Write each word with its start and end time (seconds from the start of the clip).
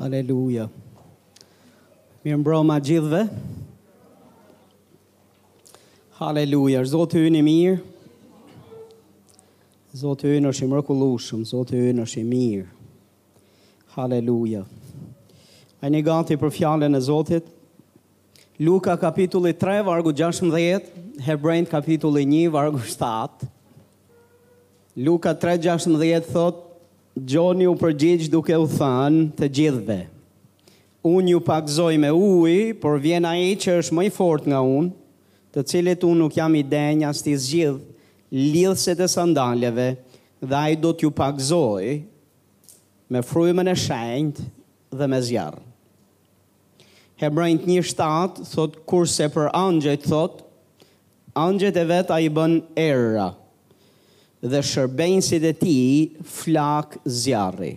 Aleluja. 0.00 0.64
Mirë 2.24 2.38
mbroma 2.40 2.78
gjithve. 2.80 3.20
Aleluja. 6.24 6.80
Zotë 6.88 7.20
hynë 7.26 7.42
i 7.42 7.44
mirë. 7.44 8.78
Zotë 10.00 10.32
hynë 10.32 10.48
është 10.54 10.64
i 10.64 10.70
mërkullushëm. 10.72 11.42
Zotë 11.50 11.82
hynë 11.90 12.06
është 12.06 12.22
i 12.22 12.24
mirë. 12.30 12.64
Aleluja. 14.00 14.64
A 15.84 15.92
një 15.92 16.00
gati 16.08 16.40
për 16.40 16.54
fjallën 16.56 16.96
e 16.96 17.02
Zotit. 17.04 17.52
Luka 18.60 18.96
kapitulli 19.00 19.52
3, 19.56 19.82
vargu 19.84 20.14
16. 20.16 20.88
Hebrejnë 21.28 21.68
kapitulli 21.72 22.24
1, 22.24 22.48
vargu 22.56 22.80
7. 22.88 23.50
Luka 25.00 25.36
3, 25.40 25.60
16, 25.76 26.32
thotë, 26.32 26.69
Gjoni 27.26 27.66
u 27.68 27.74
përgjigj 27.76 28.30
duke 28.32 28.54
u 28.56 28.64
thanë 28.70 29.24
të 29.36 29.46
gjithve. 29.56 29.96
Unë 31.06 31.34
ju 31.34 31.40
pakzoj 31.44 31.98
me 32.00 32.08
ujë, 32.14 32.70
por 32.80 32.96
vjen 33.02 33.26
a 33.28 33.34
i 33.36 33.54
që 33.60 33.74
është 33.80 33.96
më 33.96 34.04
i 34.08 34.12
fort 34.14 34.46
nga 34.48 34.60
unë, 34.64 34.92
të 35.52 35.64
cilit 35.68 36.04
unë 36.06 36.20
nuk 36.22 36.38
jam 36.38 36.54
i 36.56 36.62
denja 36.62 37.10
sti 37.12 37.34
të 37.34 37.40
zgjith 37.44 37.80
lidhset 38.32 39.02
e 39.04 39.08
sandaleve, 39.10 39.88
dhe 40.40 40.56
a 40.56 40.64
i 40.72 40.78
do 40.80 40.94
t'ju 40.96 41.10
pakzoj 41.10 42.00
me 43.10 43.22
frujmen 43.26 43.68
e 43.68 43.76
shenjt 43.76 44.40
dhe 44.94 45.10
me 45.10 45.20
zjarë. 45.26 45.60
Hebrajnë 47.20 47.68
një 47.68 47.84
shtatë, 47.90 48.46
thot, 48.54 48.78
kurse 48.88 49.28
për 49.34 49.50
angjët, 49.52 50.08
thot, 50.08 50.40
angjët 51.36 51.76
e 51.82 51.86
vetë 51.92 52.16
a 52.16 52.20
i 52.24 52.32
bën 52.32 52.56
erëra, 52.80 53.28
dhe 54.48 54.60
shërbenësit 54.64 55.44
e 55.44 55.50
ti 55.56 55.74
flak 56.24 56.96
zjarri. 57.04 57.76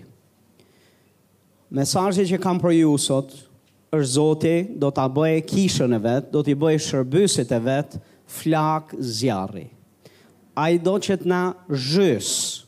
Mesajë 1.73 2.25
që 2.31 2.39
kam 2.43 2.59
për 2.61 2.75
ju 2.81 2.93
sot, 3.01 3.33
është 3.93 4.11
zoti 4.15 4.55
do 4.81 4.89
t'a 4.93 5.05
bëjë 5.13 5.43
kishën 5.49 5.95
e 5.95 5.99
vetë, 6.01 6.31
do 6.33 6.41
t'i 6.45 6.55
bëje 6.57 6.81
shërbësit 6.87 7.51
e 7.51 7.59
vetë 7.67 8.01
flak 8.33 8.93
zjarri. 8.99 9.67
A 10.57 10.67
i 10.75 10.79
do 10.81 10.93
që 11.01 11.17
t'na 11.23 11.41
zhysë, 11.67 12.59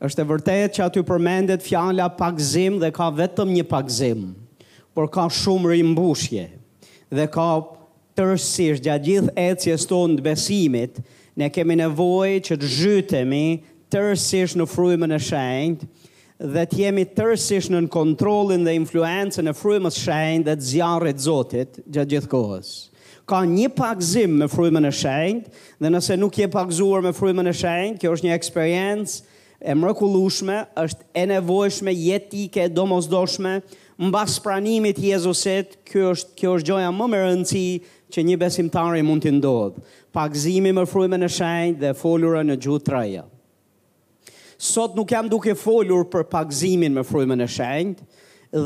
është 0.00 0.24
e 0.24 0.28
vërtet 0.30 0.76
që 0.78 0.84
aty 0.86 1.02
përmendet 1.04 1.62
fjala 1.64 2.08
pakzim 2.16 2.78
dhe 2.80 2.88
ka 2.96 3.10
vetëm 3.12 3.52
një 3.58 3.66
pakzim, 3.68 4.30
por 4.96 5.10
ka 5.12 5.26
shumë 5.32 5.74
rimbushje 5.74 6.48
dhe 7.12 7.26
ka 7.34 7.46
tërësish 8.16 8.80
gjatë 8.84 9.06
gjithë 9.06 9.34
ecjes 9.44 9.84
tonë 9.90 10.18
të 10.18 10.24
besimit, 10.26 11.02
ne 11.40 11.48
kemi 11.54 11.76
nevoj 11.80 12.36
që 12.48 12.56
të 12.60 12.70
zhytemi 12.76 13.44
tërësisht 13.90 14.58
në 14.60 14.66
frujmën 14.70 15.14
e 15.14 15.18
shenjtë, 15.30 15.88
dhe 16.54 16.62
të 16.70 16.78
jemi 16.86 17.06
tërësisht 17.16 17.72
në 17.74 17.80
kontrolin 17.92 18.62
dhe 18.66 18.76
influencën 18.80 19.48
e 19.50 19.56
frujmës 19.58 19.98
shenjtë 20.02 20.46
dhe 20.48 20.56
të 20.60 20.68
zjarët 20.70 21.22
zotit 21.24 21.80
gjatë 21.92 22.12
gjithë 22.14 22.30
kohës. 22.32 22.70
Ka 23.28 23.42
një 23.46 23.68
pakzim 23.78 24.38
me 24.40 24.48
frujmën 24.50 24.88
e 24.88 24.94
shenjtë, 25.00 25.52
dhe 25.82 25.92
nëse 25.94 26.16
nuk 26.18 26.38
je 26.40 26.48
pakzuar 26.50 27.04
me 27.04 27.12
frujmën 27.14 27.50
e 27.52 27.56
shenjtë, 27.60 27.98
kjo 28.02 28.14
është 28.16 28.26
një 28.28 28.36
eksperiencë 28.36 29.36
e 29.68 29.74
mrekullueshme, 29.76 30.60
është 30.84 31.06
e 31.20 31.26
nevojshme 31.34 31.94
jetike, 32.08 32.66
domosdoshme, 32.74 33.58
mbas 34.00 34.38
pranimit 34.42 34.96
të 34.98 35.10
Jezusit, 35.12 35.76
kjo 35.90 36.14
është 36.16 36.34
kjo 36.40 36.56
është 36.58 36.70
gjoja 36.72 36.90
më 36.96 37.10
e 37.18 37.22
rëndësishme 37.26 37.98
që 38.14 38.22
një 38.26 38.36
besimtari 38.40 39.02
mund 39.06 39.24
të 39.24 39.32
ndodh, 39.38 39.78
pa 40.14 40.26
më 40.28 40.84
frujme 40.90 41.16
në 41.22 41.28
shenjë 41.30 41.78
dhe 41.82 41.92
folurë 41.96 42.42
në 42.50 42.56
gjutë 42.64 42.86
të 42.88 42.92
reja. 42.94 43.24
Sot 44.60 44.94
nuk 44.98 45.10
jam 45.14 45.28
duke 45.32 45.54
folur 45.56 46.04
për 46.12 46.26
pagëzimin 46.28 46.92
me 46.98 47.04
frujme 47.06 47.36
në 47.40 47.46
shenjë 47.48 48.08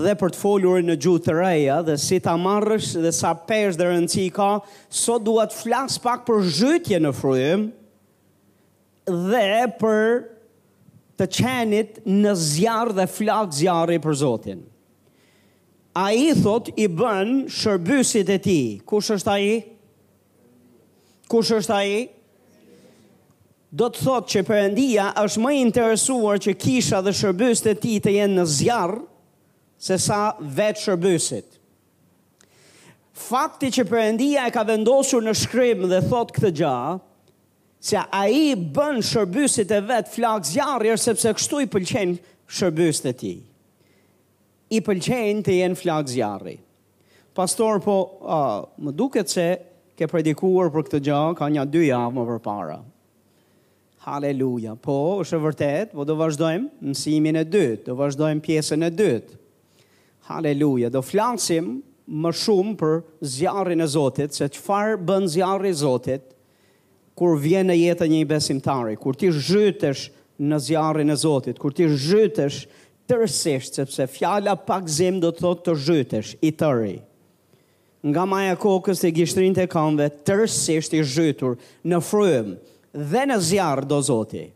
dhe 0.05 0.15
për 0.17 0.31
të 0.33 0.41
folur 0.41 0.81
në 0.83 0.97
gjutë 1.05 1.25
të 1.29 1.35
reja 1.37 1.79
dhe 1.85 1.95
si 2.01 2.19
ta 2.25 2.35
marrësh 2.41 2.95
dhe 3.05 3.13
sa 3.13 3.35
pesh 3.47 3.77
dhe 3.77 3.87
rëndësi 3.93 4.25
ka, 4.35 4.49
sot 4.89 5.23
duat 5.27 5.53
flas 5.55 5.99
pak 6.01 6.25
për 6.27 6.41
zhytje 6.57 6.99
në 7.05 7.13
frujme 7.15 7.71
dhe 9.07 9.73
për 9.79 10.07
të 11.21 11.29
qenit 11.31 12.01
në 12.09 12.33
zjarë 12.43 12.97
dhe 12.97 13.07
flak 13.07 13.53
zjarë 13.55 14.01
i 14.01 14.03
për 14.03 14.17
Zotinë 14.25 14.65
a 15.95 16.11
i 16.13 16.33
thot 16.35 16.71
i 16.81 16.89
bën 16.91 17.45
shërbysit 17.53 18.31
e 18.35 18.39
ti. 18.43 18.59
Kush 18.89 19.13
është 19.15 19.31
a 19.31 19.37
i? 19.47 19.53
Kush 21.31 21.53
është 21.55 21.75
a 21.77 21.83
i? 21.87 22.01
Do 23.75 23.89
të 23.91 24.03
thot 24.07 24.29
që 24.31 24.43
përëndia 24.47 25.09
është 25.23 25.43
më 25.43 25.53
interesuar 25.61 26.43
që 26.43 26.57
kisha 26.63 27.01
dhe 27.03 27.15
shërbysit 27.19 27.71
e 27.73 27.77
ti 27.83 27.95
të 28.03 28.15
jenë 28.19 28.41
në 28.41 28.47
zjarë, 28.59 29.01
se 29.85 29.97
sa 30.01 30.21
vetë 30.39 30.83
shërbysit. 30.85 31.49
Fakti 33.15 33.71
që 33.75 33.87
përëndia 33.87 34.49
e 34.51 34.55
ka 34.55 34.65
vendosur 34.67 35.23
në 35.23 35.37
shkrim 35.45 35.85
dhe 35.91 36.03
thot 36.11 36.33
këtë 36.35 36.51
gja, 36.59 36.77
se 37.79 38.03
a 38.03 38.25
i 38.31 38.53
bën 38.57 39.03
shërbysit 39.07 39.71
e 39.75 39.83
vetë 39.91 40.11
flak 40.17 40.47
zjarë, 40.51 40.99
sepse 40.99 41.35
kështu 41.39 41.63
i 41.67 41.71
pëlqenë 41.71 42.15
shërbysit 42.15 42.17
e 42.19 42.23
ti. 42.25 42.33
Shërbysit 42.59 43.11
e 43.13 43.19
ti 43.23 43.35
i 44.75 44.81
pëlqenë 44.83 45.45
të 45.47 45.55
jenë 45.61 45.79
flakë 45.79 46.13
zjarri. 46.17 46.55
Pastor, 47.35 47.81
po, 47.83 47.95
uh, 48.23 48.59
më 48.85 48.95
duket 48.99 49.31
se 49.33 49.47
ke 49.99 50.09
predikuar 50.11 50.71
për 50.75 50.89
këtë 50.89 51.01
gjë, 51.07 51.21
ka 51.39 51.49
një 51.55 51.67
dy 51.71 51.87
javë 51.89 52.15
më 52.17 52.25
për 52.31 52.41
para. 52.45 52.77
Haleluja. 54.05 54.75
Po, 54.85 54.97
është 55.23 55.39
e 55.39 55.43
vërtet, 55.47 55.95
po 55.97 56.05
do 56.05 56.17
vazhdojmë 56.21 56.87
mësimin 56.91 57.39
e 57.41 57.45
dytë, 57.49 57.87
do 57.89 57.97
vazhdojmë 57.99 58.43
pjesën 58.45 58.87
e 58.89 58.93
dytë. 58.93 59.39
Haleluja. 60.29 60.91
Do 60.93 61.03
flasim 61.05 61.79
më 62.07 62.33
shumë 62.43 62.75
për 62.81 62.95
zjarrin 63.37 63.81
e 63.85 63.89
Zotit, 63.89 64.35
se 64.37 64.47
çfarë 64.53 64.99
bën 65.09 65.27
zjarri 65.35 65.73
i 65.73 65.79
Zotit 65.81 66.27
kur 67.17 67.37
vjen 67.41 67.71
në 67.71 67.77
jetën 67.79 68.11
e 68.11 68.19
një 68.21 68.27
besimtari, 68.29 68.97
kur 69.01 69.15
ti 69.17 69.29
zhytesh 69.33 70.09
në 70.43 70.59
zjarrin 70.67 71.11
e 71.11 71.17
Zotit, 71.17 71.59
kur 71.63 71.73
ti 71.73 71.87
zhytesh 71.89 72.65
në 72.67 72.71
Tërsesht, 73.05 73.75
sepse 73.77 74.07
fjalla 74.09 74.55
pak 74.65 74.87
zim 74.89 75.19
do 75.21 75.29
të 75.33 75.43
thotë 75.45 75.65
të 75.67 75.73
zhytesh, 75.87 76.31
i 76.41 76.51
tëri. 76.57 76.95
Nga 78.05 78.23
maja 78.29 78.55
kokës 78.61 79.01
të 79.03 79.11
gjishtrin 79.19 79.57
të 79.57 79.67
kamve, 79.73 80.07
tërsesht 80.29 80.97
i 80.97 81.03
zhytur 81.09 81.59
në 81.89 82.01
frëmë 82.05 82.55
dhe 83.13 83.25
në 83.29 83.39
zjarë, 83.51 83.85
do 83.91 83.99
Zoti. 84.05 84.47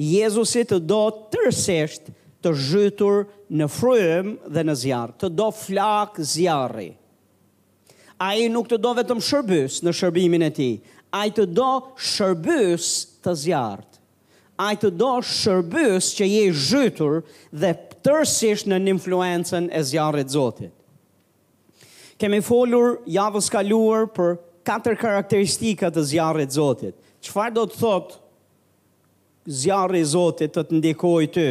Jezusi 0.00 0.62
të 0.68 0.78
do 0.88 1.02
tërsesht 1.34 2.08
të 2.40 2.54
zhytur 2.70 3.22
në 3.60 3.68
frëmë 3.74 4.52
dhe 4.56 4.64
në 4.64 4.76
zjarë, 4.84 5.14
të 5.20 5.32
do 5.40 5.50
flak 5.60 6.20
zjarë. 6.32 6.88
A 8.20 8.32
i 8.40 8.48
nuk 8.52 8.68
të 8.72 8.80
do 8.84 8.94
vetëm 9.00 9.20
shërbës 9.24 9.82
në 9.84 9.96
shërbimin 10.00 10.48
e 10.48 10.50
ti, 10.56 10.70
a 11.16 11.26
i 11.28 11.34
të 11.36 11.48
do 11.60 11.70
shërbës 12.14 12.92
të 13.24 13.36
zjarë 13.44 13.89
ai 14.60 14.76
të 14.80 14.90
do 15.00 15.10
shërbys 15.24 16.10
që 16.18 16.26
je 16.28 16.42
zhytur 16.68 17.16
dhe 17.56 17.70
tërësisht 18.04 18.68
në 18.68 18.78
influencën 18.96 19.68
e 19.78 19.82
zjarrit 19.88 20.28
të 20.30 20.36
Zotit. 20.36 20.74
Kemë 22.20 22.42
folur 22.44 22.98
javën 23.08 23.40
e 23.46 23.50
kaluar 23.54 24.08
për 24.16 24.34
katër 24.68 24.98
karakteristika 25.00 25.88
të 25.94 26.02
zjarrit 26.12 26.52
të 26.52 26.58
Zotit. 26.58 26.96
Çfarë 27.24 27.56
do 27.56 27.64
të 27.70 27.80
thotë 27.80 28.18
zjarri 29.62 30.02
i 30.04 30.08
Zotit 30.10 30.52
të 30.54 30.66
të 30.68 30.78
ndikojë 30.80 31.30
ty, 31.36 31.46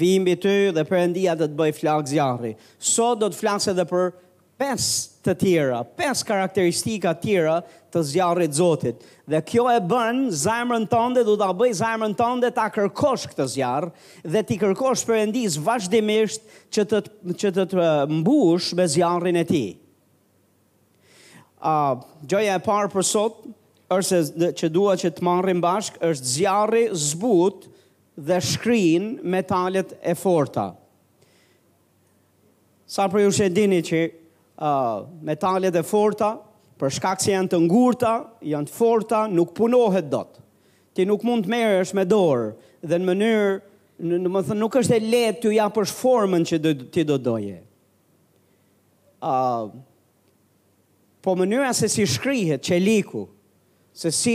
vimbi 0.00 0.34
ty 0.40 0.54
dhe 0.76 0.86
perëndia 0.88 1.36
do 1.36 1.48
të 1.50 1.58
bëj 1.60 1.72
flak 1.82 2.08
zjarri. 2.10 2.54
Sot 2.94 3.20
do 3.20 3.28
të 3.30 3.40
flas 3.42 3.68
edhe 3.72 3.84
për 3.92 4.12
pes 4.58 4.84
të 5.24 5.32
tjera, 5.40 5.80
pes 5.98 6.20
karakteristika 6.26 7.12
tjera 7.18 7.56
të 7.92 8.02
zjarrit 8.12 8.54
Zotit. 8.54 9.02
Dhe 9.26 9.40
kjo 9.46 9.64
e 9.72 9.80
bën 9.88 10.28
zemrën 10.30 10.84
tënde 10.90 11.22
do 11.26 11.34
ta 11.40 11.48
bëj 11.56 11.72
zemrën 11.80 12.14
tënde 12.18 12.50
ta 12.54 12.68
kërkosh 12.74 13.26
këtë 13.32 13.46
zjarr 13.54 13.88
dhe 14.24 14.42
ti 14.46 14.58
kërkosh 14.60 15.04
Perëndis 15.08 15.56
vazhdimisht 15.64 16.44
që 16.74 16.86
të 16.90 17.02
që 17.40 17.52
të, 17.56 17.66
të 17.74 17.88
mbush 18.20 18.72
me 18.78 18.86
zjarrin 18.94 19.40
e 19.42 19.44
tij. 19.48 19.78
Ah, 21.64 21.96
uh, 21.96 22.42
e 22.44 22.58
parë 22.62 22.90
për 22.92 23.06
sot 23.08 23.38
është 23.94 24.20
se 24.28 24.50
që 24.60 24.68
dua 24.74 24.94
që 25.00 25.10
të 25.16 25.24
marrim 25.24 25.62
bashk 25.64 25.98
është 26.04 26.32
zjarri 26.38 26.86
zbut 26.92 27.66
dhe 28.20 28.38
shkrin 28.44 29.16
metalet 29.32 29.96
e 30.04 30.14
forta. 30.14 30.74
Sa 32.86 33.08
për 33.10 33.24
ju 33.24 33.32
shëndini 33.32 33.80
që 33.84 34.02
metalet 34.58 35.74
e 35.76 35.82
forta, 35.84 36.32
për 36.78 36.90
shkak 36.96 37.20
se 37.22 37.32
janë 37.32 37.50
të 37.52 37.58
ngurta, 37.66 38.10
janë 38.44 38.68
të 38.68 38.74
forta, 38.74 39.24
nuk 39.30 39.52
punohet 39.56 40.08
dot. 40.10 40.38
Ti 40.94 41.04
nuk 41.06 41.24
mund 41.26 41.46
të 41.46 41.50
merresh 41.52 41.94
me 41.94 42.04
dorë 42.06 42.48
dhe 42.82 42.98
në 42.98 43.08
mënyrë, 43.08 43.54
në, 43.98 44.20
në 44.24 44.30
më 44.34 44.42
thënë, 44.48 44.60
nuk 44.60 44.76
është 44.80 44.94
e 44.94 45.00
letë 45.02 45.40
të 45.44 45.54
japësh 45.56 45.94
formën 45.98 46.46
që 46.46 46.58
do, 46.64 46.72
ti 46.94 47.04
do 47.06 47.16
doje. 47.18 47.60
Uh, 49.24 49.70
po 51.24 51.34
mënyra 51.38 51.70
se 51.74 51.88
si 51.88 52.04
shkrihet 52.04 52.68
liku 52.82 53.24
se 53.96 54.10
si 54.12 54.34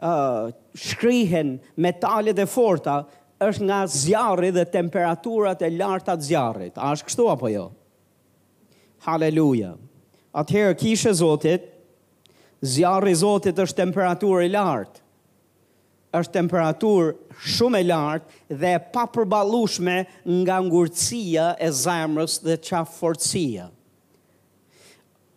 uh, 0.00 0.48
shkrihen 0.72 1.56
metalet 1.84 2.38
e 2.40 2.46
forta, 2.48 3.02
është 3.44 3.66
nga 3.68 3.82
zjarri 3.90 4.50
dhe 4.54 4.64
temperaturat 4.72 5.60
e 5.66 5.70
lartat 5.74 6.22
zjarrit. 6.24 6.78
A 6.78 6.94
është 6.94 7.10
kështu 7.10 7.30
apo 7.34 7.50
Jo. 7.52 7.68
Haleluja. 9.04 9.74
Atëherë 10.34 10.74
kishe 10.80 11.10
Zotit, 11.14 11.66
zjarë 12.64 13.10
i 13.12 13.18
Zotit 13.20 13.58
është 13.60 13.82
temperaturë 13.82 14.46
e 14.46 14.52
lartë, 14.54 15.02
është 16.16 16.34
temperaturë 16.38 17.10
shumë 17.54 17.80
e 17.82 17.86
lartë 17.90 18.58
dhe 18.62 18.72
pa 18.94 19.04
përbalushme 19.14 19.98
nga 20.40 20.56
ngurëcia 20.66 21.48
e 21.60 21.68
zemrës 21.84 22.38
dhe 22.46 22.56
qafërëcia. 22.64 23.68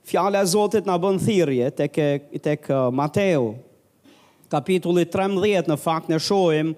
Fjale 0.08 0.40
e 0.40 0.48
Zotit 0.54 0.88
në 0.88 0.96
bënë 1.04 1.26
thirje, 1.28 1.72
tek, 1.82 2.00
tek 2.48 2.70
uh, 2.72 2.88
Mateo, 2.96 3.50
kapitulli 4.54 5.04
13 5.12 5.68
në 5.74 5.80
fakt 5.84 6.08
në 6.14 6.22
shojmë, 6.24 6.76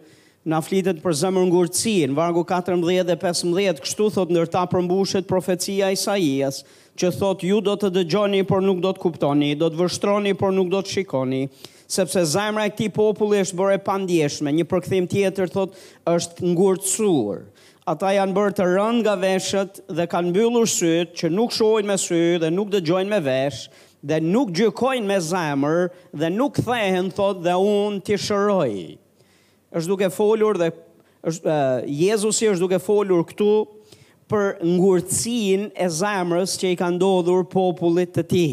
na 0.50 0.62
flitet 0.66 0.98
për 1.04 1.14
zemër 1.20 1.44
ngurëci, 1.50 1.92
në 2.10 2.16
vargu 2.18 2.42
14 2.50 3.04
dhe 3.10 3.16
15, 3.22 3.82
kështu 3.86 4.08
thot 4.16 4.32
nërta 4.34 4.64
përmbushet 4.72 5.28
profecia 5.30 5.92
Isaias, 5.94 6.64
që 7.00 7.12
thot 7.16 7.46
ju 7.46 7.60
do 7.64 7.76
të 7.80 7.92
dëgjoni, 8.00 8.42
por 8.50 8.64
nuk 8.66 8.82
do 8.84 8.92
të 8.98 9.04
kuptoni, 9.04 9.52
do 9.62 9.70
të 9.70 9.80
vështroni, 9.84 10.34
por 10.42 10.54
nuk 10.56 10.72
do 10.74 10.82
të 10.82 10.96
shikoni, 10.96 11.44
sepse 11.98 12.24
zemra 12.34 12.66
e 12.68 12.74
këti 12.74 12.90
populli 12.98 13.44
është 13.44 13.60
bërë 13.62 13.78
e 13.78 13.82
pandjeshme, 13.86 14.54
një 14.58 14.66
përkëthim 14.74 15.08
tjetër 15.14 15.54
thot 15.54 15.78
është 16.16 16.46
ngurëcuar. 16.52 17.46
Ata 17.90 18.12
janë 18.18 18.36
bërë 18.38 18.56
të 18.58 18.68
rënd 18.74 19.04
nga 19.06 19.16
veshët 19.22 19.80
dhe 19.98 20.08
kanë 20.12 20.30
mbyllur 20.34 20.68
sytë 20.70 21.16
që 21.22 21.32
nuk 21.34 21.56
shojnë 21.56 21.90
me 21.90 21.96
sytë 21.98 22.44
dhe 22.46 22.52
nuk 22.54 22.70
dëgjojnë 22.76 23.10
me 23.16 23.22
veshë, 23.26 23.86
dhe 24.12 24.20
nuk 24.26 24.54
gjykojnë 24.60 25.10
me 25.10 25.22
zemër 25.30 25.88
dhe 26.22 26.30
nuk 26.36 26.62
thehen 26.68 27.10
thot 27.18 27.42
dhe 27.48 27.56
unë 27.66 28.04
t'i 28.06 28.18
shërojë 28.18 28.98
është 29.78 29.90
duke 29.92 30.08
folur 30.14 30.58
dhe 30.58 30.70
është, 31.20 31.50
uh, 31.50 31.82
Jezusi 31.86 32.48
është 32.54 32.64
duke 32.64 32.80
folur 32.82 33.24
këtu 33.30 33.50
për 34.30 34.62
ngurëcin 34.70 35.68
e 35.82 35.88
zemrës 35.92 36.56
që 36.62 36.74
i 36.76 36.80
ka 36.80 36.88
ndodhur 36.94 37.46
popullit 37.50 38.12
të 38.16 38.24
ti. 38.30 38.48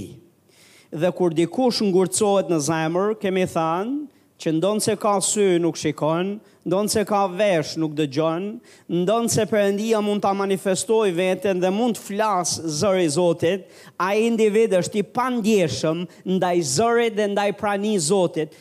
Dhe 0.96 1.10
kur 1.12 1.34
dikush 1.36 1.82
ngurëcohet 1.84 2.50
në 2.52 2.58
zemrë, 2.66 3.16
kemi 3.20 3.44
thanë 3.52 3.96
që 4.40 4.52
ndonë 4.56 4.82
se 4.84 4.94
ka 5.00 5.14
sy 5.24 5.46
nuk 5.60 5.78
shikon, 5.80 6.34
ndonë 6.68 6.92
se 6.92 7.04
ka 7.08 7.22
vesh 7.32 7.74
nuk 7.80 7.94
dëgjon, 7.96 8.46
ndonë 8.92 9.32
se 9.32 9.44
përëndia 9.48 10.00
mund 10.04 10.24
të 10.24 10.32
manifestoj 10.36 11.10
vetën 11.16 11.60
dhe 11.62 11.70
mund 11.72 11.96
të 11.96 12.04
flasë 12.10 12.72
zëri 12.80 13.08
Zotit, 13.16 13.64
a 13.96 14.12
individ 14.20 14.74
është 14.80 15.00
i 15.00 15.06
pandjeshëm 15.16 16.02
ndaj 16.36 16.56
zëri 16.76 17.08
dhe 17.18 17.30
ndaj 17.34 17.50
prani 17.60 17.94
Zotit, 18.10 18.52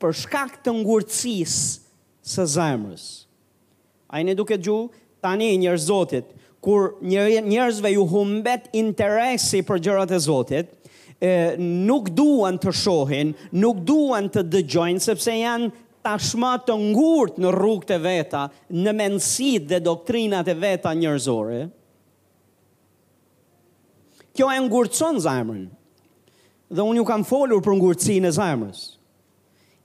për 0.00 0.16
shkak 0.24 0.60
të 0.66 0.76
ngurëcisë 0.82 1.66
së 2.26 2.46
zemrës. 2.56 3.04
A 4.10 4.20
i 4.22 4.26
në 4.26 4.34
duke 4.38 4.56
gju, 4.58 4.80
tani 5.22 5.52
njërë 5.62 5.82
zotit, 5.82 6.28
kur 6.64 6.96
njërzve 7.06 7.92
ju 7.94 8.04
humbet 8.10 8.66
interesi 8.74 9.60
për 9.66 9.80
gjërat 9.86 10.12
e 10.12 10.18
zotit, 10.24 10.70
e, 11.20 11.54
nuk 11.62 12.10
duan 12.18 12.58
të 12.60 12.72
shohin, 12.74 13.30
nuk 13.54 13.84
duan 13.86 14.28
të 14.32 14.42
dëgjojnë, 14.52 15.02
sepse 15.06 15.36
janë 15.38 15.70
tashma 16.06 16.56
të 16.66 16.74
ngurt 16.90 17.38
në 17.42 17.52
rrugët 17.54 17.94
e 17.96 18.00
veta, 18.02 18.42
në 18.70 18.94
mensit 18.98 19.68
dhe 19.70 19.80
doktrinat 19.82 20.48
e 20.52 20.58
veta 20.64 20.92
njërzore. 20.94 21.64
Kjo 24.36 24.50
e 24.52 24.58
ngurtëson 24.66 25.22
zemrën, 25.24 25.64
dhe 26.68 26.82
unë 26.84 26.98
ju 27.00 27.08
kam 27.08 27.22
folur 27.24 27.62
për 27.62 27.78
ngurtësin 27.78 28.26
e 28.28 28.34
zemrës 28.36 28.84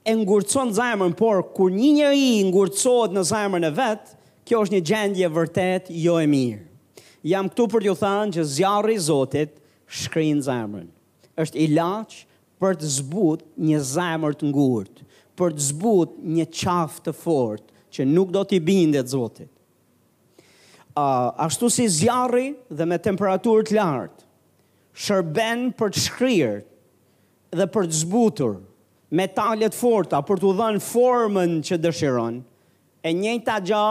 e 0.04 0.14
ngurcon 0.14 0.72
zemrën, 0.74 1.14
por 1.14 1.42
kur 1.54 1.70
një 1.70 1.90
njeri 1.98 2.42
ngurcohet 2.48 3.12
në 3.14 3.22
zemrën 3.28 3.66
e 3.66 3.70
vet, 3.76 4.10
kjo 4.46 4.62
është 4.64 4.74
një 4.74 4.82
gjendje 4.90 5.28
vërtet 5.36 5.90
jo 6.02 6.16
e 6.18 6.26
mirë. 6.26 6.62
Jam 7.30 7.46
këtu 7.52 7.68
për 7.70 7.84
t'ju 7.84 7.92
thënë 8.00 8.34
që 8.34 8.44
zjarri 8.56 8.96
i 8.98 9.02
Zotit 9.04 9.52
shkrin 9.94 10.40
zemrën. 10.42 10.88
Është 11.38 11.58
ilaç 11.68 12.16
për 12.62 12.80
të 12.80 12.90
zbut 12.98 13.44
një 13.62 13.78
zemër 13.92 14.34
të 14.40 14.50
ngurtë, 14.50 15.04
për 15.38 15.54
të 15.54 15.66
zbut 15.70 16.16
një 16.34 16.48
qaf 16.50 16.98
të 17.06 17.14
fortë 17.22 17.70
që 17.94 18.08
nuk 18.10 18.34
do 18.34 18.42
t'i 18.48 18.58
bindet 18.60 19.06
Zotit. 19.14 19.48
uh, 20.92 21.32
ashtu 21.46 21.70
si 21.70 21.86
zjarri 21.88 22.54
dhe 22.68 22.84
me 22.84 22.98
temperaturë 22.98 23.64
të 23.64 23.74
lartë 23.78 24.24
shërben 25.04 25.62
për 25.78 25.88
të 25.94 25.98
shkrirë 26.04 26.58
dhe 27.56 27.66
për 27.72 27.86
të 27.88 27.96
zbutur 28.02 28.58
metalet 29.16 29.76
forta 29.76 30.22
për 30.24 30.40
të 30.40 30.52
dhënë 30.58 30.82
formën 30.82 31.54
që 31.66 31.78
dëshiron. 31.84 32.40
E 33.04 33.12
njëjta 33.12 33.58
gja 33.66 33.86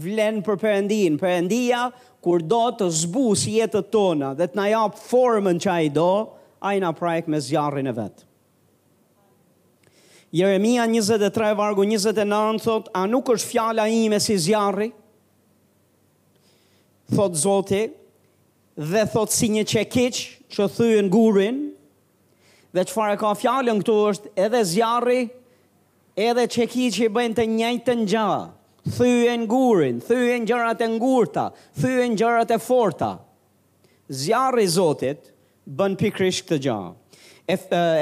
vlen 0.00 0.40
për 0.46 0.58
përëndin, 0.62 1.16
përëndia 1.20 1.84
kur 2.24 2.44
do 2.46 2.62
të 2.80 2.86
zbusë 3.02 3.56
jetën 3.58 3.88
tona 3.92 4.32
dhe 4.38 4.46
të 4.48 4.56
na 4.60 4.68
jap 4.72 4.96
formën 5.02 5.58
që 5.60 5.72
ai 5.76 5.88
do, 5.92 6.10
ai 6.62 6.76
na 6.80 6.92
me 7.26 7.40
zjarrin 7.40 7.86
e 7.86 7.92
vet. 7.92 8.24
Jeremia 10.32 10.86
23 10.88 11.56
vargu 11.58 11.84
29 11.84 12.62
thot, 12.64 12.88
a 12.94 13.04
nuk 13.06 13.28
është 13.28 13.48
fjala 13.50 13.88
ime 13.88 14.20
si 14.20 14.38
zjarri? 14.38 14.92
Thot 17.14 17.34
Zoti, 17.34 17.90
dhe 18.76 19.02
thot 19.12 19.28
si 19.30 19.48
një 19.50 19.64
çekiç 19.64 20.38
që 20.48 20.68
thyen 20.76 21.10
gurin, 21.10 21.71
Dhe 22.72 22.84
që 22.88 22.94
fare 22.96 23.16
ka 23.20 23.34
fjallën 23.36 23.82
këtu 23.82 23.94
është 24.10 24.30
edhe 24.46 24.62
zjarri, 24.64 25.20
edhe 26.16 26.46
që 26.54 26.66
ki 26.72 26.86
që 26.94 27.02
i 27.04 27.10
bëjnë 27.12 27.36
të 27.38 27.44
njëjtë 27.56 27.84
të 27.90 27.96
njëa. 28.02 28.36
Thyën 28.96 29.44
gurin, 29.46 29.98
thyën 30.02 30.46
gjërat 30.48 30.80
e 30.82 30.88
ngurta, 30.96 31.44
thyën 31.78 32.14
njërat 32.16 32.54
e 32.56 32.58
forta. 32.64 33.10
Zjarri 34.22 34.64
zotit 34.74 35.28
bën 35.78 35.94
pikrish 36.00 36.40
këtë 36.42 36.58
gjëa. 36.64 36.86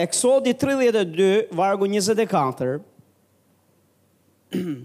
Eksodi 0.07 0.55
32, 0.55 1.51
vargu 1.59 1.89
24, 1.91 2.79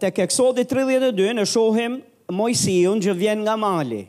Tek 0.00 0.18
eksodi 0.24 0.62
32 0.68 1.32
në 1.36 1.42
shohim 1.48 1.98
Mojsiun 2.32 3.00
që 3.04 3.12
vjen 3.16 3.42
nga 3.44 3.52
mali. 3.60 4.06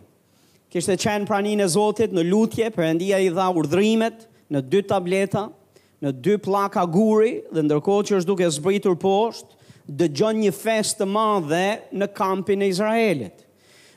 Kishte 0.72 0.96
qenë 1.00 1.28
praninë 1.28 1.66
e 1.66 1.72
Zotit 1.72 2.14
në 2.16 2.24
lutje, 2.30 2.68
Perëndia 2.72 3.20
i 3.24 3.28
dha 3.36 3.50
urdhrimet, 3.60 4.24
në 4.52 4.62
dy 4.70 4.82
tableta, 4.86 5.48
në 6.06 6.12
dy 6.24 6.36
plaka 6.44 6.84
guri 6.92 7.38
dhe 7.56 7.64
ndërkohë 7.66 8.08
që 8.10 8.18
është 8.20 8.30
duke 8.32 8.50
zbritur 8.54 8.98
poshtë, 9.02 9.54
dëgjon 10.00 10.40
një 10.44 10.52
fest 10.58 10.98
të 11.00 11.08
madhe 11.10 11.66
në 11.94 12.08
kampin 12.18 12.64
e 12.66 12.70
Izraelit. 12.74 13.44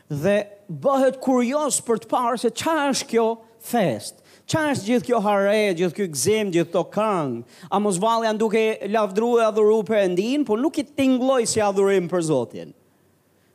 Dhe 0.08 0.38
bëhet 0.84 1.18
kurios 1.24 1.78
për 1.84 2.02
të 2.02 2.08
parë 2.10 2.40
se 2.43 2.50
qa 2.60 2.74
është 2.93 3.08
kjo 3.12 3.26
fest, 3.70 4.19
qa 4.48 4.67
është 4.72 4.88
gjithë 4.93 5.08
kjo 5.10 5.20
hare, 5.24 5.76
gjithë 5.76 5.96
kjo 5.98 6.06
gzim, 6.14 6.52
gjithë 6.55 6.72
të 6.74 6.82
këngë, 6.96 7.40
a 7.74 7.81
mos 7.84 7.98
valë 8.00 8.28
janë 8.28 8.40
duke 8.40 8.64
lafdru 8.93 9.31
e 9.40 9.46
adhuru 9.48 9.78
për 9.88 10.02
endin, 10.06 10.44
po 10.48 10.56
nuk 10.60 10.81
i 10.81 10.84
tingloj 10.88 11.43
si 11.50 11.64
adhurim 11.64 12.08
për 12.08 12.24
Zotin. 12.31 12.72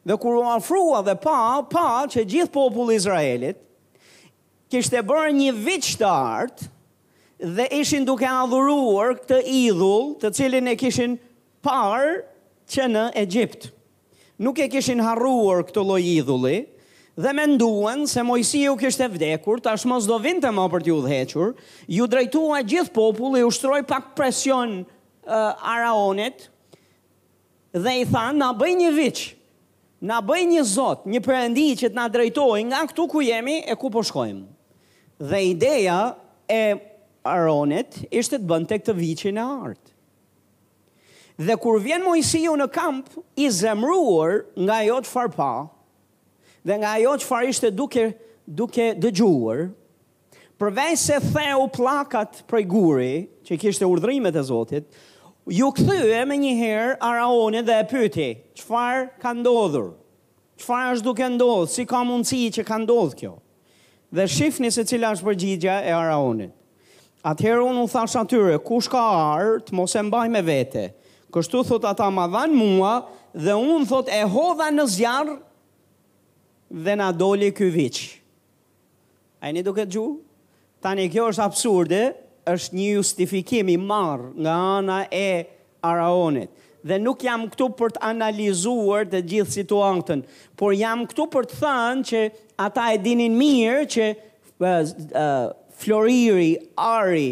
Dhe 0.04 0.18
kur 0.20 0.42
u 0.42 0.46
afrua 0.52 1.00
dhe 1.06 1.14
pa, 1.24 1.38
pa 1.72 1.86
që 2.12 2.26
gjithë 2.30 2.54
popullë 2.54 2.98
Izraelit, 2.98 3.62
kishte 4.74 5.02
bërë 5.06 5.34
një 5.40 5.54
vit 5.64 5.90
shtartë, 5.94 6.70
dhe 7.44 7.68
ishin 7.82 8.06
duke 8.08 8.24
adhuruar 8.28 9.18
këtë 9.20 9.42
idhull 9.52 10.14
të 10.22 10.30
cilin 10.38 10.68
e 10.72 10.78
kishin 10.80 11.16
parë 11.66 12.22
që 12.72 12.86
në 12.94 13.04
Egjipt. 13.20 13.72
Nuk 14.44 14.62
e 14.64 14.70
kishin 14.72 15.04
harruar 15.04 15.66
këtë 15.68 15.84
loj 15.86 16.00
idhulli 16.08 16.60
dhe 17.14 17.32
menduan 17.38 18.06
se 18.10 18.24
Mojsi 18.26 18.64
u 18.72 18.78
kishte 18.80 19.06
vdekur, 19.14 19.60
tash 19.62 19.84
mos 19.86 20.08
do 20.10 20.16
vinte 20.24 20.50
më 20.56 20.64
për 20.72 20.86
t'ju 20.88 20.96
dhequr, 21.06 21.52
ju 22.00 22.06
drejtua 22.10 22.64
gjithë 22.66 22.94
populli, 22.96 23.44
ju 23.44 23.52
shtroj 23.54 23.84
pak 23.88 24.14
presion 24.18 24.80
uh, 24.82 25.70
araonit 25.76 26.48
dhe 27.76 27.94
i 28.02 28.08
tha, 28.10 28.32
na 28.34 28.50
bëj 28.58 28.72
një 28.80 28.90
vichë, 28.98 29.30
na 30.10 30.24
bëj 30.26 30.42
një 30.56 30.64
zot, 30.72 31.06
një 31.06 31.22
përëndi 31.28 31.68
që 31.84 31.92
t'na 31.94 32.08
drejtoj 32.12 32.64
nga 32.72 32.82
këtu 32.90 33.06
ku 33.14 33.22
jemi 33.24 33.60
e 33.62 33.76
ku 33.78 33.92
po 33.94 34.02
shkojmë. 34.08 34.48
Dhe 35.22 35.44
ideja 35.54 36.00
e 36.50 36.64
Aronit 37.26 38.02
ishte 38.12 38.40
të 38.40 38.48
bënd 38.50 38.68
të 38.68 38.78
këtë 38.82 38.96
vici 38.98 39.32
në 39.32 39.44
artë. 39.68 39.92
Dhe 41.48 41.56
kur 41.58 41.80
vjen 41.82 42.04
Mojësiju 42.06 42.54
në 42.60 42.66
kamp, 42.76 43.08
i 43.42 43.48
zemruar 43.50 44.42
nga 44.60 44.82
jo 44.86 44.98
që 45.02 45.10
farë 45.12 45.32
pa, 45.38 45.52
dhe 46.68 46.76
nga 46.84 46.92
jo 47.02 47.14
që 47.24 47.26
farë 47.30 47.48
ishte 47.54 47.72
duke, 47.74 48.04
duke 48.46 48.90
dëgjuar, 49.02 49.64
përvej 50.62 50.92
se 51.02 51.18
theu 51.26 51.66
plakat 51.74 52.44
për 52.52 52.62
guri, 52.72 53.16
që 53.48 53.56
i 53.58 53.60
kishte 53.66 53.90
urdrimet 53.90 54.38
e 54.40 54.44
Zotit, 54.52 54.86
ju 55.52 55.72
këthy 55.76 55.98
e 56.20 56.24
me 56.30 56.38
njëherë 56.44 57.00
Aroni 57.04 57.64
dhe 57.68 57.80
e 57.82 57.88
pyti, 57.90 58.30
qëfar 58.60 59.08
ka 59.24 59.34
ndodhur, 59.36 59.90
qëfar 60.62 60.92
është 60.94 61.08
duke 61.10 61.32
ndodhë, 61.34 61.68
si 61.80 61.88
ka 61.90 62.04
mundësi 62.08 62.44
që 62.60 62.68
ka 62.70 62.78
ndodhë 62.84 63.18
kjo. 63.24 63.34
Dhe 64.14 64.28
shifni 64.30 64.70
se 64.72 64.86
cila 64.86 65.16
është 65.16 65.28
përgjigja 65.32 65.82
e 65.90 65.98
Aronit. 65.98 66.54
Atëherë 67.24 67.64
unë 67.64 67.84
u 67.86 67.88
thash 67.92 68.18
atyre, 68.20 68.58
kush 68.68 68.90
ka 68.92 69.00
arë 69.18 69.52
të 69.64 69.78
mos 69.80 69.94
e 69.96 70.02
mbaj 70.04 70.30
me 70.32 70.42
vete? 70.44 70.90
Kështu 71.34 71.62
thot 71.70 71.86
ata 71.88 72.10
ma 72.12 72.26
dhan 72.28 72.52
mua 72.60 72.98
dhe 73.46 73.54
unë 73.56 73.88
thot 73.88 74.10
e 74.12 74.20
hodha 74.34 74.68
në 74.76 74.84
zjarë 74.98 75.36
dhe 76.88 76.96
na 77.00 77.08
doli 77.16 77.48
ky 77.56 77.70
viç. 77.78 78.02
A 79.40 79.48
jeni 79.48 79.64
duke 79.64 79.86
dëgju? 79.88 80.04
Tani 80.84 81.06
kjo 81.14 81.30
është 81.32 81.46
absurde, 81.46 82.02
është 82.54 82.76
një 82.76 82.90
justifikim 82.98 83.72
i 83.72 83.78
marr 83.88 84.26
nga 84.44 84.58
ana 84.84 85.00
e 85.08 85.28
Araonit. 85.84 86.52
Dhe 86.84 86.98
nuk 87.00 87.24
jam 87.24 87.48
këtu 87.48 87.70
për 87.80 87.96
të 87.96 88.04
analizuar 88.10 89.08
të 89.08 89.22
gjithë 89.32 89.56
situatën, 89.62 90.20
por 90.60 90.76
jam 90.76 91.06
këtu 91.08 91.30
për 91.38 91.48
të 91.54 91.60
thënë 91.62 92.08
që 92.10 92.26
ata 92.68 92.90
e 92.92 93.00
dinin 93.06 93.38
mirë 93.40 93.88
që 93.96 94.08
floriri, 95.84 96.56
ari, 96.80 97.30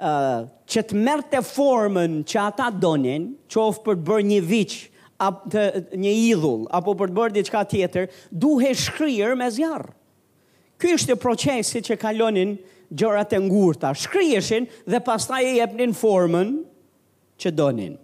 uh, 0.00 0.42
që 0.70 0.82
të 0.90 0.98
merë 1.06 1.28
të 1.34 1.40
formën 1.46 2.20
që 2.28 2.40
ata 2.48 2.68
donin, 2.82 3.30
ofë 3.54 3.82
për 3.86 3.98
të 4.00 4.06
bërë 4.10 4.26
një 4.32 4.40
vichë, 4.50 4.92
të 5.50 5.62
një 6.02 6.12
idhull 6.28 6.66
apo 6.76 6.92
për 7.00 7.08
të 7.12 7.16
bërë 7.16 7.34
diçka 7.38 7.62
tjetër, 7.70 8.08
duhet 8.42 8.78
shkrirë 8.82 9.36
me 9.40 9.46
zjarr. 9.54 9.92
Ky 10.76 10.90
është 10.98 11.16
procesi 11.22 11.80
që 11.86 11.96
kalonin 12.02 12.56
gjërat 12.92 13.32
e 13.32 13.38
ngurta. 13.40 13.94
Shkrieshin 13.96 14.66
dhe 14.92 15.00
pastaj 15.06 15.40
i 15.48 15.54
jepnin 15.62 15.94
formën 15.96 16.50
që 17.40 17.54
donin. 17.56 17.94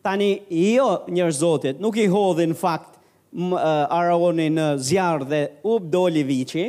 Tani 0.00 0.30
jo 0.76 0.86
njerëz 1.12 1.40
zotit 1.42 1.82
nuk 1.82 1.98
i 1.98 2.06
hodhin 2.08 2.54
fakt 2.56 3.00
m, 3.34 3.50
uh, 3.50 3.90
Araoni 3.98 4.46
në 4.54 4.68
zjarr 4.86 5.26
dhe 5.32 5.42
up 5.66 5.90
doli 5.92 6.22
viçi, 6.30 6.68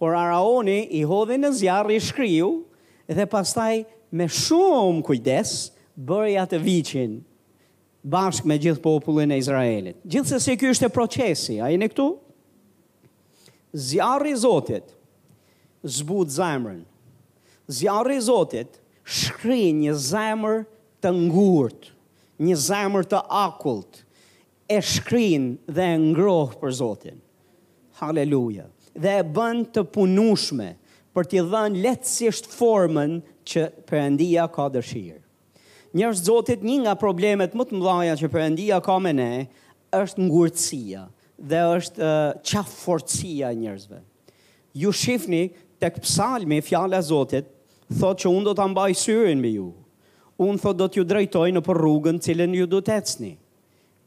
por 0.00 0.14
Araoni 0.16 0.78
i 0.96 1.02
hodhi 1.04 1.36
në 1.36 1.50
zjarri 1.58 1.98
i 2.00 2.00
shkriu 2.00 2.46
dhe 3.12 3.26
pastaj 3.28 3.72
me 4.16 4.24
shumë 4.32 5.02
kujdes 5.04 5.50
bëri 6.08 6.38
atë 6.40 6.60
viqin 6.64 7.18
bashkë 8.14 8.48
me 8.48 8.56
gjithë 8.62 8.80
popullin 8.80 9.28
e 9.28 9.36
Izraelit. 9.42 9.98
Gjithë 10.08 10.32
se 10.32 10.40
se 10.46 10.54
kjo 10.56 10.70
është 10.72 10.88
e 10.88 10.94
procesi, 10.94 11.58
a 11.60 11.68
i 11.68 11.76
në 11.76 11.90
këtu? 11.92 12.06
Zjarë 13.90 14.32
i 14.32 14.38
Zotit 14.40 14.96
zbut 15.98 16.32
zemrën. 16.32 16.80
Zjarë 17.76 18.16
i 18.16 18.24
Zotit 18.24 18.80
shkri 19.04 19.60
një 19.84 19.92
zemrë 20.06 20.62
të 21.04 21.12
ngurt, 21.26 21.90
një 22.44 22.56
zemrë 22.66 23.10
të 23.12 23.20
akullt, 23.44 24.00
e 24.66 24.80
shkrin 24.80 25.58
dhe 25.68 25.90
ngrohë 26.08 26.56
për 26.64 26.76
Zotin. 26.80 27.20
Haleluja. 28.00 28.00
Haleluja 28.64 28.70
dhe 28.98 29.16
e 29.20 29.24
bën 29.24 29.60
të 29.74 29.84
punushme 29.94 30.72
për 31.14 31.28
t'i 31.30 31.42
dhënë 31.50 31.82
lehtësisht 31.84 32.48
formën 32.54 33.18
që 33.50 33.66
Perëndia 33.88 34.44
ka 34.54 34.68
dëshirë. 34.74 35.18
Njërz 35.98 36.20
Zotit 36.28 36.62
një 36.62 36.76
nga 36.84 36.92
problemet 36.98 37.54
më 37.58 37.64
të 37.66 37.78
mëdha 37.80 38.14
që 38.20 38.30
Perëndia 38.30 38.78
ka 38.84 38.98
me 39.02 39.12
ne 39.16 39.30
është 39.96 40.26
ngurtësia 40.28 41.04
dhe 41.50 41.62
është 41.76 42.12
çaf 42.46 42.70
forcia 42.84 43.50
e 43.54 43.58
njerëzve. 43.58 43.98
Ju 44.78 44.92
shifni 44.94 45.48
tek 45.82 45.98
Psalmi 46.04 46.60
fjalë 46.62 47.00
Zotit 47.10 47.46
thotë 47.90 48.22
që 48.26 48.30
unë 48.32 48.46
do 48.46 48.54
ta 48.54 48.66
mbaj 48.70 48.92
syrin 49.02 49.40
me 49.42 49.50
ju. 49.56 49.72
Unë 50.40 50.60
thotë 50.62 50.78
do 50.80 50.86
t'ju 50.88 51.04
drejtoj 51.04 51.50
në 51.52 51.62
për 51.66 51.78
rrugën 51.82 52.22
cilën 52.22 52.54
ju 52.56 52.66
do 52.70 52.78
të 52.80 52.94
ecni. 53.02 53.32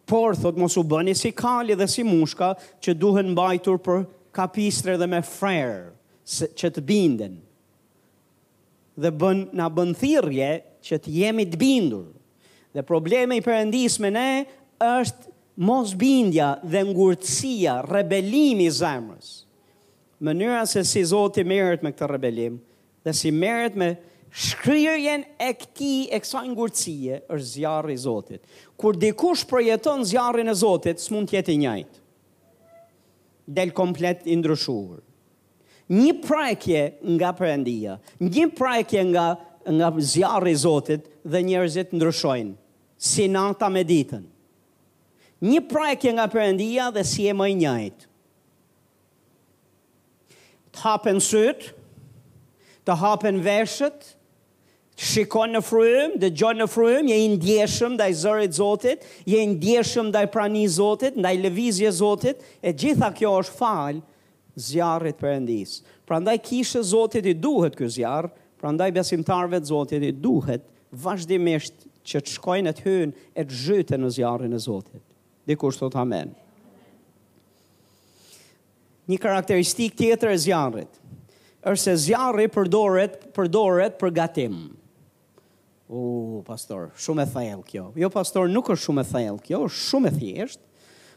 Por 0.10 0.36
thotë 0.40 0.60
mos 0.60 0.74
u 0.78 0.82
bëni 0.84 1.14
si 1.16 1.30
kali 1.32 1.76
dhe 1.78 1.86
si 1.88 2.02
mushka 2.04 2.54
që 2.84 2.96
duhen 3.00 3.32
mbajtur 3.36 3.78
për 3.86 4.06
kapistre 4.38 4.96
dhe 4.98 5.08
me 5.14 5.22
frerë 5.26 5.94
se, 6.26 6.50
që 6.58 6.72
të 6.76 6.84
bindin. 6.90 7.36
Dhe 9.04 9.10
bën, 9.22 9.46
na 9.58 9.70
bën 9.74 9.94
thirrje 9.98 10.50
që 10.86 11.00
të 11.06 11.14
jemi 11.20 11.46
të 11.54 11.60
bindur. 11.62 12.10
Dhe 12.74 12.84
probleme 12.86 13.38
i 13.40 13.44
përëndis 13.46 14.00
me 14.02 14.12
ne 14.14 14.28
është 14.88 15.32
mos 15.70 15.92
bindja 16.02 16.52
dhe 16.66 16.82
ngurtësia, 16.90 17.80
rebelimi 17.86 18.70
zemrës. 18.74 19.30
Mënyra 20.24 20.64
se 20.72 20.82
si 20.88 21.04
Zotë 21.06 21.44
i 21.44 21.48
merët 21.50 21.84
me 21.84 21.92
këtë 21.94 22.10
rebelim 22.14 22.58
dhe 23.04 23.12
si 23.14 23.30
merët 23.36 23.76
me 23.78 23.92
shkryrjen 24.34 25.26
e 25.46 25.50
këti 25.60 25.94
e 26.16 26.20
kësa 26.24 26.46
ngurëtësie 26.48 27.18
është 27.36 27.50
zjarë 27.52 27.92
i 27.94 27.98
Zotit. 28.06 28.46
Kur 28.80 28.96
dikush 28.98 29.44
përjeton 29.52 30.06
zjarën 30.10 30.50
e 30.50 30.56
Zotit, 30.64 31.02
së 31.04 31.14
mund 31.14 31.30
tjeti 31.30 31.58
njajtë 31.62 32.00
del 33.46 33.72
komplet 33.76 34.22
i 34.30 34.36
ndryshuar. 34.40 35.02
Një 35.94 36.12
prajkje 36.24 36.84
nga 37.16 37.34
përëndia, 37.38 37.98
një 38.24 38.46
prajkje 38.58 39.02
nga, 39.12 39.26
nga 39.76 39.90
zjarë 40.14 40.54
i 40.54 40.56
Zotit 40.58 41.10
dhe 41.28 41.42
njerëzit 41.44 41.92
ndryshojnë, 41.96 42.56
si 42.98 43.26
nata 43.28 43.68
me 43.70 43.84
ditën. 43.88 44.24
Një 45.44 45.60
prajkje 45.70 46.14
nga 46.16 46.28
përëndia 46.34 46.88
dhe 46.96 47.04
si 47.08 47.26
e 47.28 47.36
më 47.36 47.50
i 47.52 47.58
njajtë. 47.62 48.08
Të 50.74 50.86
hapen 50.88 51.20
sëtë, 51.22 51.74
të 52.88 52.96
hapen 53.02 53.44
veshët, 53.46 54.14
shikon 55.00 55.56
në 55.56 55.62
frym, 55.66 56.14
dhe 56.22 56.30
gjon 56.38 56.60
në 56.62 56.68
frym, 56.70 57.08
je 57.10 57.18
indjeshëm 57.28 57.96
dhe 57.98 58.08
i 58.12 58.16
zërit 58.18 58.58
zotit, 58.60 59.06
je 59.28 59.40
indjeshëm 59.42 60.12
dhe 60.14 60.26
i 60.26 60.30
prani 60.34 60.66
zotit, 60.70 61.16
dhe 61.18 61.32
i 61.36 61.40
levizje 61.42 61.92
zotit, 61.92 62.44
e 62.62 62.74
gjitha 62.78 63.10
kjo 63.18 63.32
është 63.42 63.58
falë 63.58 64.02
zjarët 64.68 65.18
për 65.22 65.32
endis. 65.40 65.80
Pra 66.08 66.20
ndaj 66.22 66.38
kishë 66.46 66.84
zotit 66.92 67.26
i 67.26 67.34
duhet 67.34 67.76
kjo 67.80 67.90
zjarë, 67.96 68.30
pra 68.62 68.74
ndaj 68.76 68.92
besimtarve 68.96 69.60
të 69.64 69.72
zotit 69.72 70.04
i 70.08 70.14
duhet 70.14 70.64
vazhdimisht 70.94 71.88
që 72.06 72.22
të 72.22 72.36
shkojnë 72.38 72.74
të 72.78 72.86
hynë 72.86 73.28
e 73.40 73.46
të 73.48 73.60
zhyte 73.64 73.98
në 73.98 74.14
zjarën 74.18 74.54
e 74.54 74.60
zotit. 74.62 75.02
Dikur 75.48 75.74
shtot 75.76 75.96
amen. 76.00 76.32
Një 79.10 79.18
karakteristik 79.20 79.98
tjetër 80.00 80.32
e 80.32 80.38
zjarët, 80.40 81.02
është 81.64 81.82
se 81.84 81.96
zjarri 82.06 82.46
përdoret, 82.52 83.18
përdoret 83.36 83.98
për 84.00 84.14
U, 85.94 86.02
uh, 86.42 86.48
pastor, 86.48 86.90
shumë 86.98 87.28
e 87.28 87.30
thellë 87.30 87.66
kjo. 87.70 87.84
Jo, 88.02 88.10
pastor, 88.12 88.50
nuk 88.50 88.72
është 88.74 88.88
shumë 88.88 89.04
e 89.06 89.10
thellë 89.12 89.44
kjo, 89.46 89.60
është 89.70 89.90
shumë 89.92 90.10
e 90.12 90.16
thjeshtë. 90.18 90.64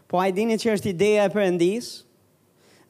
Po 0.07 0.21
ai 0.21 0.29
dini 0.37 0.59
që 0.61 0.75
është 0.77 0.91
ideja 0.93 1.25
e 1.27 1.33
Perëndis, 1.35 1.89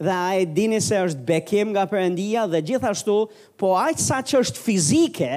dhe 0.02 0.12
ai 0.33 0.43
dini 0.57 0.81
se 0.85 0.99
është 1.07 1.23
bekim 1.28 1.71
nga 1.73 1.87
Perëndia 1.88 2.43
dhe 2.52 2.61
gjithashtu, 2.73 3.16
po 3.57 3.71
aq 3.81 4.02
sa 4.02 4.19
që 4.21 4.43
është 4.43 4.61
fizike, 4.66 5.31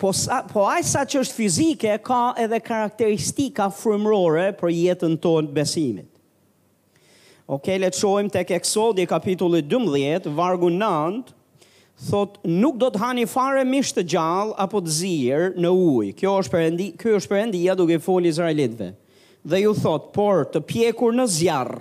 po 0.00 0.10
sa, 0.16 0.42
po 0.50 0.66
aq 0.68 0.84
sa 0.90 1.06
që 1.08 1.22
është 1.22 1.38
fizike 1.38 1.94
ka 2.04 2.20
edhe 2.44 2.58
karakteristika 2.66 3.70
frymërore 3.72 4.50
për 4.60 4.74
jetën 4.74 5.14
tonë 5.22 5.54
besimit. 5.56 6.08
Okej, 7.50 7.56
okay, 7.78 7.80
le 7.82 7.88
të 7.90 7.98
shohim 8.02 8.28
tek 8.30 8.50
Eksodi 8.58 9.06
kapitulli 9.10 9.62
12, 9.66 10.28
vargu 10.38 10.68
9 10.74 11.38
thot 12.08 12.38
nuk 12.48 12.78
do 12.80 12.88
të 12.90 13.00
hani 13.02 13.26
fare 13.28 13.60
mish 13.68 13.90
të 13.92 14.06
gjallë 14.14 14.54
apo 14.62 14.80
të 14.86 14.92
zier 14.96 15.42
në 15.60 15.70
ujë. 15.76 16.12
Kjo 16.16 16.34
është 16.40 16.54
perendi, 16.54 16.86
ky 16.96 17.12
është 17.18 17.46
ja 17.60 17.74
duke 17.76 17.98
fol 18.00 18.26
izraelitëve. 18.30 18.90
Dhe 19.44 19.60
ju 19.62 19.74
thot, 19.76 20.10
por 20.12 20.46
të 20.52 20.60
pjekur 20.68 21.14
në 21.16 21.26
zjarr. 21.28 21.80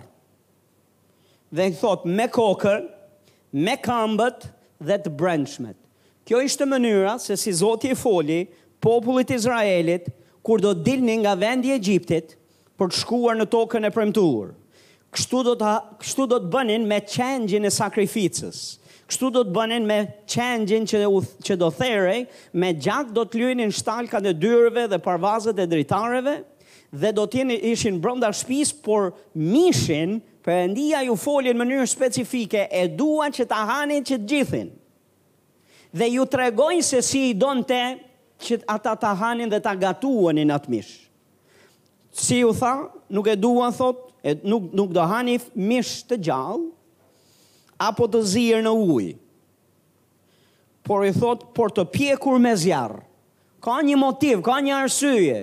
Dhe 1.55 1.67
i 1.67 1.73
thot 1.79 2.03
me 2.05 2.27
kokën, 2.31 2.83
me 3.51 3.75
këmbët 3.81 4.47
dhe 4.85 4.97
të 5.01 5.09
brendshmet. 5.19 5.77
Kjo 6.27 6.39
ishte 6.45 6.63
mënyra 6.69 7.15
se 7.19 7.35
si 7.41 7.51
Zoti 7.57 7.91
i 7.91 7.97
foli 7.97 8.43
popullit 8.83 9.31
Izraelit 9.33 10.07
kur 10.45 10.61
do 10.61 10.75
dilni 10.75 11.15
nga 11.23 11.33
vendi 11.35 11.71
i 11.71 11.75
Egjiptit 11.79 12.35
për 12.79 12.91
të 12.91 12.99
shkuar 13.01 13.35
në 13.39 13.47
tokën 13.49 13.87
e 13.87 13.91
premtuar. 13.91 14.51
Kështu 15.09 15.41
do 15.47 15.55
ta 15.57 15.71
kështu 15.99 16.27
do 16.29 16.37
të 16.43 16.51
bënin 16.53 16.85
me 16.91 16.99
çengjin 17.01 17.65
e 17.65 17.71
sakrificës 17.73 18.59
kështu 19.09 19.29
do 19.33 19.41
të 19.47 19.53
bënin 19.55 19.85
me 19.89 19.95
qenjin 20.29 20.83
që, 20.85 20.99
që 21.45 21.55
do 21.57 21.69
there, 21.79 22.17
me 22.61 22.69
gjak 22.77 23.09
do 23.15 23.23
të 23.25 23.39
lujnin 23.41 23.73
shtalka 23.73 24.21
dhe 24.21 24.35
dyreve 24.37 24.85
dhe 24.91 24.99
parvazet 25.01 25.57
e 25.57 25.65
dritareve, 25.71 26.35
dhe 26.93 27.11
do 27.17 27.25
t'jeni 27.29 27.57
ishin 27.71 27.97
brënda 28.01 28.29
shpis, 28.37 28.71
por 28.85 29.11
mishin, 29.35 30.19
përëndia 30.45 31.01
ju 31.09 31.17
folin 31.19 31.57
më 31.59 31.67
njërë 31.71 31.89
specifike, 31.91 32.67
e 32.69 32.85
duan 32.97 33.33
që 33.35 33.49
ta 33.51 33.63
hanin 33.69 34.05
që 34.07 34.19
gjithin. 34.29 34.69
Dhe 35.89 36.07
ju 36.13 36.27
tregojnë 36.29 36.85
se 36.85 37.01
si 37.03 37.25
i 37.31 37.35
donë 37.41 37.81
që 38.45 38.59
ata 38.71 38.93
ta 38.95 39.15
hanin 39.19 39.49
dhe 39.51 39.57
ta 39.65 39.73
gatuan 39.75 40.37
i 40.37 40.45
natë 40.47 40.69
mish. 40.71 40.93
Si 42.13 42.43
ju 42.43 42.53
tha, 42.57 42.75
nuk 43.13 43.25
e 43.27 43.35
duan 43.35 43.73
thot, 43.75 44.05
e 44.21 44.35
nuk, 44.49 44.69
nuk 44.77 44.91
do 44.95 45.01
hanif 45.11 45.49
mish 45.57 46.03
të 46.09 46.21
gjallë, 46.29 46.69
apo 47.79 48.07
të 48.11 48.21
zirë 48.33 48.61
në 48.67 48.73
uj. 48.75 49.05
Por 50.83 51.05
i 51.07 51.11
thot, 51.15 51.47
por 51.55 51.71
të 51.71 51.85
pje 51.93 52.15
kur 52.21 52.39
me 52.41 52.51
zjarë. 52.57 53.01
Ka 53.63 53.79
një 53.83 53.97
motiv, 53.99 54.41
ka 54.45 54.57
një 54.63 54.75
arsyje, 54.85 55.39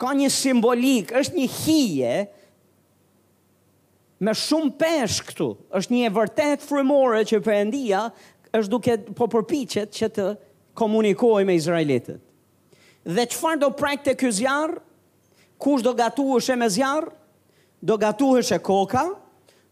ka 0.00 0.12
një 0.18 0.30
simbolik, 0.34 1.12
është 1.20 1.38
një 1.38 1.46
hije, 1.54 2.14
me 4.26 4.34
shumë 4.36 4.72
pesh 4.80 5.20
këtu, 5.30 5.50
është 5.78 5.94
një 5.94 6.02
e 6.08 6.12
vërtet 6.16 6.66
frimore 6.66 7.22
që 7.28 7.38
për 7.46 7.54
endia, 7.60 8.02
është 8.54 8.70
duke 8.74 8.96
po 9.16 9.28
përpichet 9.32 9.94
që 9.96 10.10
të 10.16 10.26
komunikoj 10.78 11.46
me 11.48 11.54
Izraelitet. 11.56 12.18
Dhe 13.06 13.24
qëfar 13.30 13.60
do 13.62 13.70
prajkë 13.78 14.10
të 14.10 14.16
këzjarë, 14.24 14.80
kush 15.62 15.84
do 15.84 15.94
gatu 15.96 16.26
është 16.40 16.56
e 16.56 16.58
me 16.64 16.68
zjarë, 16.74 17.14
do 17.86 17.96
gatu 18.00 18.34
është 18.42 18.58
e 18.58 18.64
koka, 18.66 19.06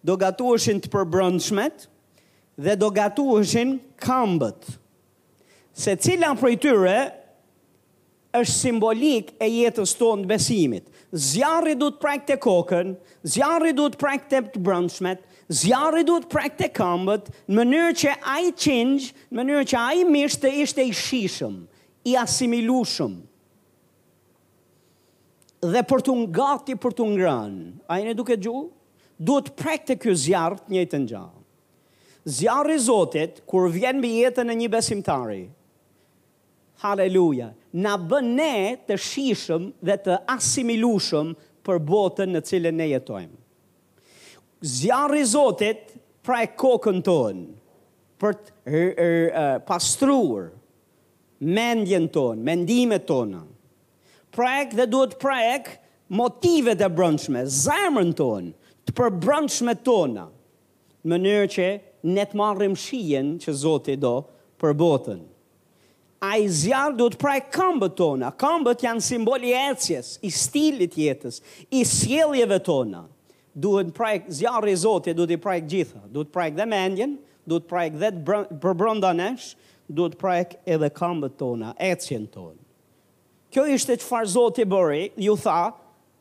do 0.06 0.14
gatu 0.20 0.54
është 0.56 0.78
në 0.78 0.86
të 0.86 0.94
përbrëndshmet, 0.94 1.88
dhe 2.58 2.74
do 2.76 2.90
gatuheshin 2.90 3.78
këmbët. 4.02 4.66
Se 5.72 5.94
cila 5.96 6.32
i 6.50 6.56
tyre 6.58 6.96
është 8.38 8.54
simbolik 8.58 9.32
e 9.40 9.46
jetës 9.50 9.94
tonë 9.96 10.26
besimit. 10.26 10.88
Zjarri 11.14 11.76
du 11.80 11.88
të 11.94 12.00
prekte 12.02 12.36
kokën, 12.42 12.90
zjarri 13.24 13.72
du 13.72 13.86
të 13.90 13.98
prekte 14.02 14.42
të 14.52 14.60
brëndshmet, 14.66 15.22
zjarri 15.62 16.02
du 16.04 16.18
të 16.20 16.28
prekte 16.34 16.68
këmbët, 16.76 17.30
në 17.48 17.58
mënyrë 17.60 17.94
që 18.02 18.16
ai 18.34 18.50
qingë, 18.52 19.06
në 19.30 19.38
mënyrë 19.40 19.64
që 19.70 19.78
ai 19.80 20.02
mishë 20.10 20.42
të 20.42 20.52
ishte 20.66 20.84
i 20.84 20.92
shishëm, 20.98 21.56
i 22.10 22.18
asimilushëm. 22.20 23.16
Dhe 25.72 25.82
për 25.90 26.04
të 26.06 26.18
ngati 26.26 26.74
për 26.84 26.98
të 26.98 27.08
ngranë, 27.14 27.70
a 27.90 27.96
i 28.02 28.06
në 28.06 28.14
duke 28.20 28.36
gju, 28.38 28.66
du 29.18 29.40
të 29.42 29.56
prekte 29.58 29.96
kjo 29.98 30.14
zjarë 30.26 30.62
të 30.68 30.86
në 31.02 31.06
gjahë 31.14 31.37
zjarë 32.28 32.74
i 32.76 32.82
Zotit, 32.82 33.38
kur 33.48 33.68
vjen 33.72 34.00
bë 34.02 34.10
jetën 34.26 34.52
e 34.52 34.56
një 34.60 34.70
besimtari, 34.72 35.44
haleluja, 36.82 37.50
na 37.72 37.94
bën 37.98 38.28
ne 38.36 38.54
të 38.86 38.96
shishëm 39.06 39.68
dhe 39.86 39.96
të 40.04 40.16
asimilushëm 40.34 41.32
për 41.66 41.80
botën 41.88 42.32
në 42.36 42.42
cilën 42.48 42.76
ne 42.80 42.86
jetojmë. 42.92 43.38
Zjarë 44.76 45.20
i 45.22 45.26
Zotit 45.30 45.92
pra 46.26 46.42
e 46.44 46.52
kokën 46.58 47.02
tonë, 47.06 47.46
për 48.18 48.34
të 48.34 49.58
pastruar 49.68 50.50
mendjen 51.54 52.08
tonë, 52.12 52.42
mendime 52.44 52.98
tonë, 53.06 53.44
prajek 54.34 54.72
dhe 54.78 54.86
duhet 54.90 55.14
prajek 55.22 55.70
motive 56.18 56.74
të 56.80 56.88
brëndshme, 56.98 57.44
zemrën 57.46 58.10
tonë, 58.18 58.50
të 58.88 58.96
përbrëndshme 58.98 59.76
tonë, 59.86 60.24
mënyrë 61.12 61.48
që 61.54 61.68
ne 62.02 62.24
të 62.28 62.36
marrim 62.38 62.76
shijen 62.78 63.34
që 63.42 63.52
Zoti 63.62 63.96
do 63.96 64.14
për 64.60 64.74
botën. 64.78 65.20
Ai 66.22 66.48
zjarr 66.50 66.96
do 66.98 67.06
të 67.12 67.18
prai 67.20 67.38
këmbët 67.52 67.94
tona. 67.94 68.30
kambët 68.34 68.82
janë 68.82 69.00
simbol 69.02 69.42
i 69.46 69.52
ecjes, 69.54 70.18
i 70.22 70.30
stilit 70.30 70.96
jetës, 70.98 71.40
i 71.70 71.84
sjeljeve 71.86 72.58
tona. 72.58 73.04
Duhet 73.54 73.86
të 73.90 73.94
prai 73.94 74.20
zjarri 74.28 74.72
i 74.72 74.76
Zotit, 74.76 75.16
duhet 75.16 75.30
të 75.38 75.42
praj 75.42 75.60
gjitha, 75.60 76.00
duhet 76.10 76.28
të 76.28 76.32
prai 76.32 76.66
mendjen, 76.66 77.16
duhet 77.46 77.64
të 77.64 77.68
prai 77.68 77.86
edhe 77.88 78.10
për 78.62 78.74
brenda 78.78 79.12
nesh, 79.12 79.54
duhet 79.88 80.14
të 80.14 80.18
prai 80.20 80.42
edhe 80.66 80.90
kambët 80.90 81.38
tona, 81.38 81.72
ecjen 81.78 82.26
tonë. 82.34 82.58
Kjo 83.50 83.64
ishte 83.78 83.94
që 83.96 84.04
farë 84.10 84.32
Zotë 84.34 84.66
bëri, 84.70 85.04
ju 85.16 85.36
tha, 85.36 85.60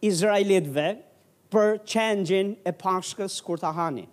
Izraelitve, 0.02 0.88
për 1.52 1.80
qenjin 1.90 2.54
e 2.64 2.72
pashkës 2.72 3.42
kur 3.42 3.58
të 3.60 3.74
hanin. 3.74 4.08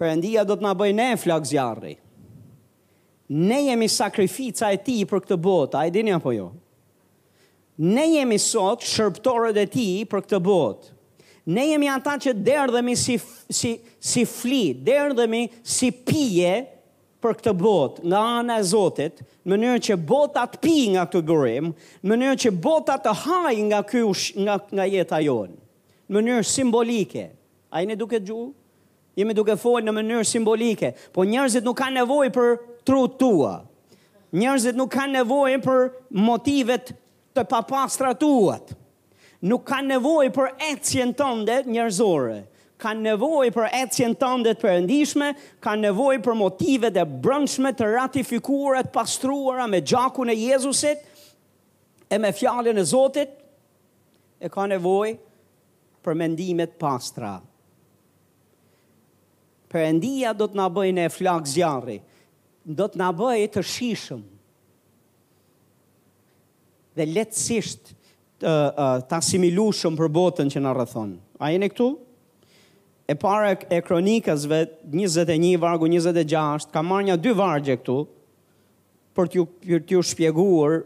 Perëndia 0.00 0.46
do 0.48 0.54
të 0.56 0.64
na 0.64 0.70
bëjë 0.80 0.94
ne 0.96 1.06
flak 1.20 1.44
zjarri. 1.44 1.90
Ne 3.36 3.58
jemi 3.66 3.86
sakrifica 3.92 4.70
e 4.72 4.78
tij 4.80 5.02
për 5.10 5.20
këtë 5.26 5.36
botë, 5.44 5.76
a 5.76 5.82
e 5.86 5.92
dini 5.92 6.14
apo 6.16 6.32
jo? 6.32 6.46
Ne 7.84 8.06
jemi 8.14 8.38
sot 8.40 8.82
shërbëtorët 8.88 9.58
e 9.60 9.66
tij 9.74 10.06
për 10.10 10.22
këtë 10.24 10.40
botë. 10.46 10.94
Ne 11.52 11.66
jemi 11.74 11.90
ata 11.92 12.14
që 12.22 12.32
derdhemi 12.46 12.94
si 13.00 13.18
si 13.58 13.74
si 14.12 14.24
fli, 14.28 14.62
derdhemi 14.88 15.44
si 15.62 15.90
pije 15.92 16.54
për 17.20 17.36
këtë 17.40 17.54
botë, 17.60 18.00
nga 18.08 18.20
ana 18.40 18.56
e 18.62 18.64
Zotit, 18.72 19.20
në 19.44 19.52
mënyrë 19.52 19.82
që 19.88 19.98
bota 20.08 20.46
të 20.48 20.62
pi 20.64 20.76
nga 20.94 21.04
këtë 21.10 21.22
gurim, 21.28 21.68
në 22.00 22.14
mënyrë 22.14 22.38
që 22.46 22.54
bota 22.68 22.96
të 23.04 23.12
haj 23.26 23.52
nga 23.68 23.82
ky 23.90 24.00
nga 24.46 24.56
nga 24.80 24.88
jeta 24.94 25.20
jonë, 25.28 25.58
në 26.08 26.14
mënyrë 26.16 26.48
simbolike. 26.56 27.26
Ai 27.76 27.84
ne 27.90 27.98
duke 28.00 28.16
gjuhë. 28.20 28.56
Jemi 29.18 29.34
duke 29.34 29.56
folë 29.58 29.82
në 29.88 29.94
mënyrë 29.96 30.26
simbolike, 30.26 30.92
po 31.14 31.24
njerëzit 31.26 31.66
nuk 31.66 31.78
kanë 31.80 31.98
nevoj 31.98 32.28
për 32.36 32.52
tru 32.86 33.04
tua. 33.18 33.56
Njerëzit 34.36 34.76
nuk 34.78 34.92
kanë 34.94 35.16
nevoj 35.18 35.56
për 35.64 35.88
motivet 36.22 36.92
të 37.34 37.44
papastra 37.50 38.12
tuat. 38.18 38.76
Nuk 39.50 39.64
kanë 39.66 39.96
nevoj 39.96 40.28
për 40.36 40.52
ecjen 40.70 41.14
tënde 41.18 41.62
njerëzore. 41.66 42.44
Kanë 42.80 43.02
nevoj 43.10 43.50
për 43.52 43.66
ecjen 43.82 44.14
tënde 44.20 44.54
të 44.56 44.62
përëndishme, 44.62 45.32
kanë 45.64 45.88
nevoj 45.88 46.14
për 46.24 46.38
motivet 46.40 46.96
e 46.96 47.04
brëndshme 47.26 47.74
të 47.76 47.90
ratifikurat, 47.96 48.88
pastruara 48.94 49.66
me 49.68 49.82
gjakun 49.82 50.30
e 50.32 50.38
Jezusit 50.46 51.04
e 52.08 52.22
me 52.24 52.30
fjallin 52.32 52.78
e 52.80 52.86
Zotit, 52.94 53.36
e 54.40 54.48
ka 54.48 54.64
nevoj 54.72 55.12
për 56.02 56.16
mendimet 56.16 56.72
pastrat 56.80 57.44
përëndia 59.70 60.32
do 60.36 60.48
të 60.50 60.58
nabëjnë 60.58 61.04
e 61.08 61.12
flakë 61.14 61.52
zjarri, 61.54 61.96
do 62.66 62.88
të 62.90 63.00
nabëjnë 63.00 63.48
të 63.54 63.62
shishëm, 63.72 64.20
dhe 66.98 67.06
letësisht 67.06 67.82
të, 67.86 67.98
të 69.08 69.96
për 70.00 70.08
botën 70.16 70.48
që 70.52 70.60
në 70.64 70.74
rëthonë. 70.80 71.18
A 71.44 71.52
jene 71.54 71.68
këtu? 71.72 71.86
E 73.10 73.14
pare 73.18 73.56
e 73.74 73.80
kronikësve 73.82 74.60
21 74.94 75.54
vargu 75.58 75.86
26, 75.90 76.68
ka 76.70 76.82
marrë 76.86 77.08
një 77.10 77.16
dy 77.24 77.32
vargje 77.38 77.76
këtu, 77.80 77.96
për 79.16 79.30
t'ju, 79.32 79.44
për 79.64 79.80
t'ju 79.88 80.02
shpjeguar 80.12 80.76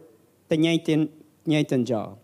të 0.48 0.60
njëjtin, 0.62 1.08
njëjtin 1.52 1.84
gjahë 1.88 2.14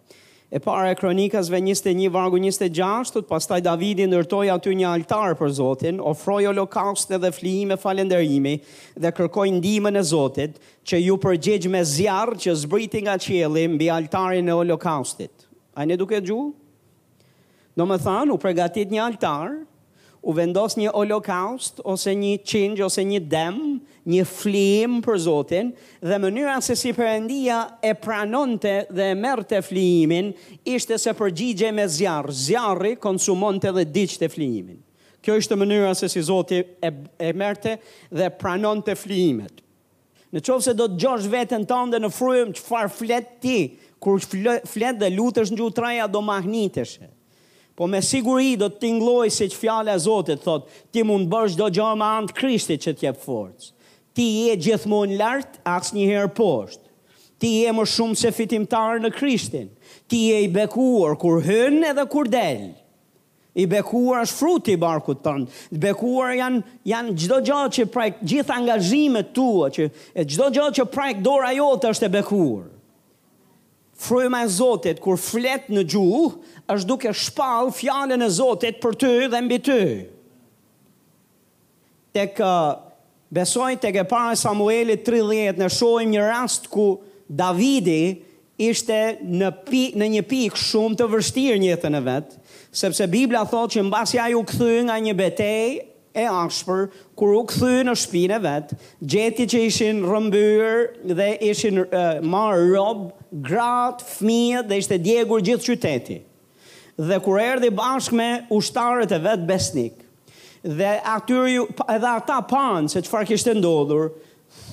e 0.52 0.58
para 0.58 0.90
e 0.90 0.94
kronikas 0.98 1.46
ve 1.48 1.60
një 1.62 2.08
vargu 2.10 2.40
26, 2.40 2.72
gjashtut, 2.74 3.28
pastaj 3.30 3.60
Davidi 3.62 4.08
nërtoj 4.10 4.48
aty 4.50 4.72
një 4.80 4.88
altar 4.90 5.36
për 5.38 5.52
Zotin, 5.54 6.00
ofroj 6.02 6.48
o 6.50 6.52
dhe 6.56 7.30
flihime 7.30 7.76
falenderimi 7.78 8.56
dhe 8.96 9.12
kërkoj 9.14 9.46
ndime 9.60 9.92
në 9.94 10.02
Zotit, 10.10 10.58
që 10.84 10.96
ju 11.04 11.16
përgjegj 11.22 11.68
me 11.70 11.84
zjarë 11.84 12.36
që 12.44 12.54
zbriti 12.64 13.04
nga 13.06 13.14
qeli 13.18 13.68
mbi 13.70 13.90
altarin 13.90 14.48
e 14.48 14.52
o 14.52 14.78
A 15.80 15.86
në 15.86 15.96
duke 15.96 16.18
gju? 16.20 16.52
Në 17.78 17.84
më 17.86 17.98
thanë, 18.02 18.32
u 18.32 18.36
pregatit 18.42 18.90
një 18.90 19.00
altar, 19.02 19.48
u 20.28 20.34
vendos 20.36 20.74
një 20.78 20.90
holokaust, 20.94 21.80
ose 21.88 22.12
një 22.18 22.34
qingj, 22.46 22.82
ose 22.84 23.04
një 23.06 23.22
demë, 23.32 23.70
një 24.10 24.24
flim 24.28 24.98
për 25.04 25.18
Zotin, 25.26 25.70
dhe 26.02 26.18
mënyra 26.20 26.56
se 26.64 26.74
si 26.78 26.92
përëndia 26.96 27.58
e 27.84 27.92
pranonte 28.00 28.72
dhe 28.90 29.06
e 29.12 29.16
merte 29.16 29.60
flimin, 29.64 30.32
ishte 30.68 30.98
se 30.98 31.12
përgjigje 31.18 31.70
me 31.76 31.84
zjarë. 31.92 32.34
Zjarëri 32.46 32.94
konsumonte 33.00 33.72
dhe 33.76 33.84
diqte 33.94 34.28
flimin. 34.32 34.80
Kjo 35.20 35.36
ishte 35.36 35.56
mënyra 35.60 35.92
se 35.96 36.08
si 36.08 36.22
Zoti 36.24 36.58
e, 36.62 36.92
e 37.28 37.32
merte 37.36 37.76
dhe 38.10 38.30
pranonte 38.40 38.94
flimet. 38.96 39.60
Në 40.32 40.42
qovë 40.46 40.64
se 40.68 40.76
do 40.78 40.86
të 40.88 40.98
gjosh 41.02 41.28
vetën 41.32 41.64
tënde 41.68 42.00
në 42.00 42.10
frujëm 42.14 42.52
që 42.56 42.66
farë 42.66 42.92
flet 42.96 43.32
ti, 43.42 43.58
kur 44.00 44.20
flet 44.22 44.96
dhe 45.00 45.10
lutësh 45.12 45.50
në 45.52 45.60
gjutraja 45.60 46.06
do 46.08 46.22
mahnitëshet 46.24 47.10
po 47.80 47.86
me 47.88 48.02
siguri 48.04 48.58
do 48.60 48.66
të 48.68 48.76
tingloj 48.82 49.30
se 49.32 49.46
që 49.48 49.56
fjale 49.56 49.92
a 49.96 49.98
Zotit, 49.98 50.42
thot, 50.44 50.66
ti 50.92 51.00
mund 51.00 51.30
bërsh 51.32 51.54
do 51.56 51.64
gjohë 51.72 51.96
me 51.96 52.04
antë 52.18 52.34
Krishtit 52.36 52.82
që 52.84 52.92
t'jep 52.98 53.22
forcë. 53.22 53.70
Ti 54.12 54.24
je 54.44 54.56
gjithmonë 54.66 55.14
lartë, 55.16 55.62
aks 55.64 55.94
njëherë 55.96 56.28
poshtë. 56.36 56.82
Ti 57.40 57.52
je 57.64 57.72
më 57.72 57.86
shumë 57.88 58.18
se 58.20 58.32
fitimtarë 58.36 59.00
në 59.00 59.10
Krishtin. 59.16 59.70
Ti 60.10 60.18
je 60.26 60.42
i 60.44 60.50
bekuar 60.52 61.16
kur 61.22 61.40
hënë 61.46 61.88
edhe 61.94 62.04
kur 62.12 62.28
delë. 62.28 62.68
I 63.56 63.64
bekuar 63.72 64.26
është 64.26 64.36
fruti 64.42 64.74
i 64.76 64.80
barkut 64.84 65.22
tëndë, 65.24 65.48
I 65.72 65.78
bekuar 65.86 66.34
janë 66.36 66.84
janë 66.92 67.14
çdo 67.22 67.38
gjë 67.48 67.62
që 67.78 67.88
prek 67.96 68.20
gjithë 68.20 68.58
angazhimet 68.58 69.32
tua 69.36 69.72
që 69.78 69.88
çdo 70.28 70.50
gjë 70.58 70.68
që 70.80 70.86
prajkë 70.98 71.24
dora 71.24 71.54
jote 71.56 71.94
është 71.96 72.10
e 72.10 72.12
bekuar. 72.18 72.68
Fruema 74.00 74.40
e 74.42 74.48
Zotit 74.48 74.96
kur 75.04 75.18
flet 75.20 75.66
në 75.68 75.82
gjuhë, 75.92 76.22
është 76.72 76.88
duke 76.88 77.10
shpall 77.12 77.68
fjalën 77.76 78.22
e 78.24 78.28
Zotit 78.32 78.78
për 78.80 78.96
ty 79.02 79.10
dhe 79.28 79.40
mbi 79.44 79.58
ty. 79.66 79.78
Tek 82.16 82.40
uh, 82.40 82.78
besoj 83.36 83.74
tek 83.82 83.98
e 84.00 84.06
para 84.08 84.32
Samuelit 84.40 85.04
30 85.04 85.60
ne 85.60 85.68
shohim 85.70 86.14
një 86.14 86.22
rast 86.30 86.70
ku 86.72 86.86
Davidi 87.28 88.22
ishte 88.60 88.96
në 89.20 89.52
pi, 89.68 89.82
në 90.00 90.08
një 90.16 90.24
pikë 90.32 90.62
shumë 90.64 90.98
të 91.02 91.10
vështirë 91.12 91.60
në 91.60 91.68
jetën 91.74 92.00
e 92.00 92.02
vet, 92.08 92.32
sepse 92.76 93.04
Bibla 93.12 93.44
thotë 93.52 93.76
që 93.76 93.84
mbasi 93.90 94.20
ai 94.20 94.32
u 94.36 94.40
kthye 94.48 94.80
nga 94.88 94.96
një 95.00 95.16
betejë 95.20 95.78
e 96.14 96.26
ashpër, 96.26 96.88
kur 97.14 97.34
u 97.38 97.42
këthy 97.48 97.82
në 97.86 97.92
shpine 97.98 98.38
vetë, 98.42 98.76
gjeti 99.12 99.46
që 99.52 99.60
ishin 99.68 100.00
rëmbyr 100.06 101.12
dhe 101.16 101.28
ishin 101.52 101.82
uh, 101.84 102.18
marë 102.24 102.64
robë, 102.72 103.12
gratë, 103.46 104.06
fmië 104.16 104.62
dhe 104.66 104.80
ishte 104.82 104.98
djegur 105.04 105.44
gjithë 105.46 105.68
qyteti. 105.70 106.18
Dhe 107.00 107.20
kur 107.24 107.38
erdi 107.40 107.70
bashkë 107.72 108.18
me 108.18 108.30
ushtarët 108.56 109.14
e 109.16 109.20
vetë 109.26 109.46
besnik, 109.48 110.02
dhe 110.66 110.96
atyr, 111.14 111.62
edhe 111.70 112.10
ata 112.18 112.40
panë 112.50 112.90
se 112.92 113.04
qëfar 113.06 113.28
kështë 113.30 113.54
ndodhur, 113.60 114.10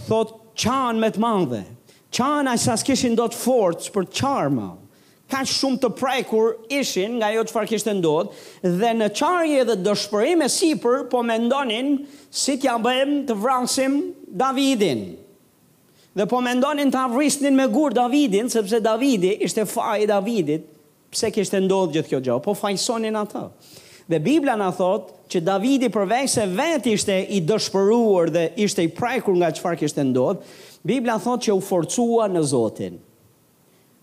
thot 0.10 0.34
qanë 0.58 1.04
me 1.06 1.12
të 1.14 1.22
madhe, 1.24 1.62
qanë 2.18 2.56
a 2.56 2.60
sas 2.60 2.84
kishin 2.88 3.16
do 3.20 3.30
të 3.30 3.38
forcë 3.46 3.94
për 3.96 4.10
qarë 4.20 4.56
madhe 4.58 4.86
ka 5.28 5.42
shumë 5.46 5.80
të 5.84 5.90
prej 6.00 6.18
kur 6.30 6.54
ishin 6.74 7.18
nga 7.20 7.30
jo 7.36 7.44
farë 7.52 7.70
kishtë 7.74 7.94
ndodhë, 8.00 8.44
dhe 8.80 8.92
në 9.00 9.08
qarje 9.20 9.66
dhe 9.68 9.76
dëshpërim 9.88 10.44
e 10.46 10.50
sipër, 10.52 11.02
po 11.12 11.24
me 11.28 11.36
ndonin 11.44 11.90
si 12.32 12.56
t'ja 12.64 12.78
bëjmë 12.84 13.18
të 13.30 13.36
vrasim 13.44 13.98
Davidin. 14.42 15.02
Dhe 16.18 16.26
po 16.30 16.40
me 16.42 16.56
ndonin 16.58 16.92
t'a 16.92 17.04
vrisnin 17.12 17.56
me 17.60 17.68
gur 17.72 17.94
Davidin, 17.96 18.48
sepse 18.54 18.80
Davidi 18.84 19.36
ishte 19.46 19.68
faj 19.70 20.08
Davidit, 20.10 20.64
pse 21.14 21.32
kishtë 21.36 21.60
ndodhë 21.66 21.98
gjithë 22.00 22.14
kjo 22.14 22.22
gjohë, 22.30 22.44
po 22.48 22.56
fajsonin 22.58 23.20
ata. 23.20 23.50
Dhe 24.08 24.22
Biblia 24.24 24.56
në 24.56 24.70
thotë 24.80 25.16
që 25.34 25.42
Davidi 25.44 25.90
përvej 25.92 26.30
se 26.32 26.46
vet 26.56 26.88
ishte 26.88 27.18
i 27.36 27.42
dëshpëruar 27.44 28.32
dhe 28.32 28.46
ishte 28.64 28.86
i 28.88 28.94
prekur 28.96 29.36
nga 29.42 29.52
farë 29.60 29.82
kishtë 29.84 30.08
ndodhë, 30.08 30.64
Biblia 30.88 31.18
thotë 31.20 31.50
që 31.50 31.58
u 31.58 31.62
forcua 31.68 32.30
në 32.32 32.46
Zotin 32.48 32.98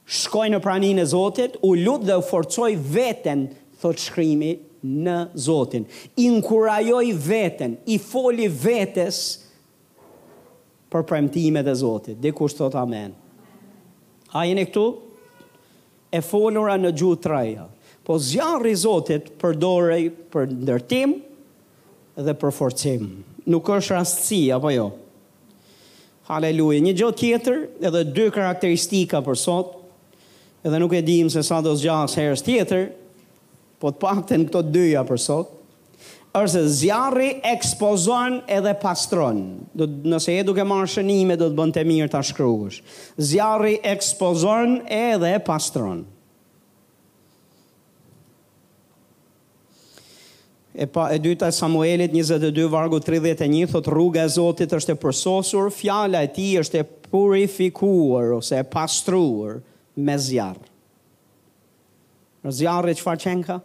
shkoj 0.05 0.51
në 0.53 0.59
praninë 0.65 1.03
e 1.05 1.09
Zotit, 1.09 1.57
u 1.65 1.73
lut 1.79 2.05
dhe 2.05 2.19
u 2.21 2.25
forcoj 2.25 2.75
veten, 2.77 3.47
thot 3.81 4.01
shkrimi 4.01 4.53
në 4.85 5.17
Zotin. 5.41 5.85
Inkurajoj 6.21 7.07
veten, 7.25 7.79
i 7.89 7.97
foli 7.99 8.49
vetes 8.49 9.19
për 10.93 11.07
premtimet 11.09 11.67
e 11.73 11.77
Zotit. 11.81 12.19
Dhe 12.21 12.35
kush 12.37 12.57
thot 12.59 12.77
amen. 12.79 13.15
A 14.35 14.45
jeni 14.47 14.67
këtu? 14.69 14.85
E 16.15 16.21
folura 16.23 16.75
në 16.79 16.91
gjuhë 16.95 17.21
të 17.25 17.31
rajë. 17.33 17.65
Po 18.05 18.19
zjarri 18.23 18.75
Zotit 18.77 19.33
përdorej 19.41 20.11
për 20.31 20.51
ndërtim 20.53 21.15
dhe 22.23 22.35
për 22.39 22.53
forcim. 22.55 23.09
Nuk 23.51 23.69
është 23.75 23.97
rastësi, 23.97 24.43
apo 24.55 24.71
jo? 24.71 24.87
Haleluja. 26.29 26.83
Një 26.85 26.93
gjotë 27.01 27.21
tjetër 27.25 27.57
edhe 27.89 28.05
dy 28.17 28.27
karakteristika 28.33 29.19
për 29.27 29.37
sotë 29.37 29.83
edhe 30.65 30.79
nuk 30.81 30.95
e 30.97 31.01
dim 31.05 31.29
se 31.29 31.43
sa 31.45 31.59
do 31.61 31.75
zgjas 31.77 32.15
herës 32.17 32.43
tjetër, 32.47 32.87
po 33.83 33.91
të 33.93 34.01
pakten 34.01 34.45
këto 34.49 34.63
dyja 34.73 35.03
për 35.05 35.21
sot, 35.21 35.51
është 36.35 36.63
zjarri 36.81 37.27
ekspozon 37.47 38.41
edhe 38.51 38.73
pastron. 38.81 39.43
Do, 39.77 39.85
nëse 39.87 40.33
e 40.41 40.45
duke 40.49 40.65
marrë 40.67 40.89
shënime, 40.95 41.37
do 41.39 41.51
të 41.51 41.59
bënd 41.59 41.77
të 41.77 41.85
mirë 41.91 42.09
të 42.11 42.23
shkryush. 42.31 42.81
Zjarri 43.21 43.77
ekspozon 43.93 44.81
edhe 44.89 45.35
pastron. 45.47 46.01
E, 50.75 50.89
pa, 50.91 51.05
e 51.15 51.21
dyta 51.23 51.53
Samuelit 51.55 52.11
22 52.11 52.67
vargu 52.73 52.99
31 53.05 53.69
thot 53.71 53.93
rruga 53.95 54.25
e 54.27 54.33
Zotit 54.35 54.73
është 54.75 54.97
e 54.97 54.99
përsosur, 55.05 55.69
fjala 55.77 56.25
e 56.27 56.33
tij 56.35 56.57
është 56.65 56.81
e 56.83 56.89
purifikuar 57.13 58.33
ose 58.41 58.59
e 58.59 58.67
pastruar 58.75 59.61
me 59.97 60.17
zjarë. 60.19 60.69
Në 62.45 62.53
zjarë 62.59 62.93
e 62.93 62.97
qëfar 62.99 63.21
qenë 63.23 63.47
ka? 63.49 63.59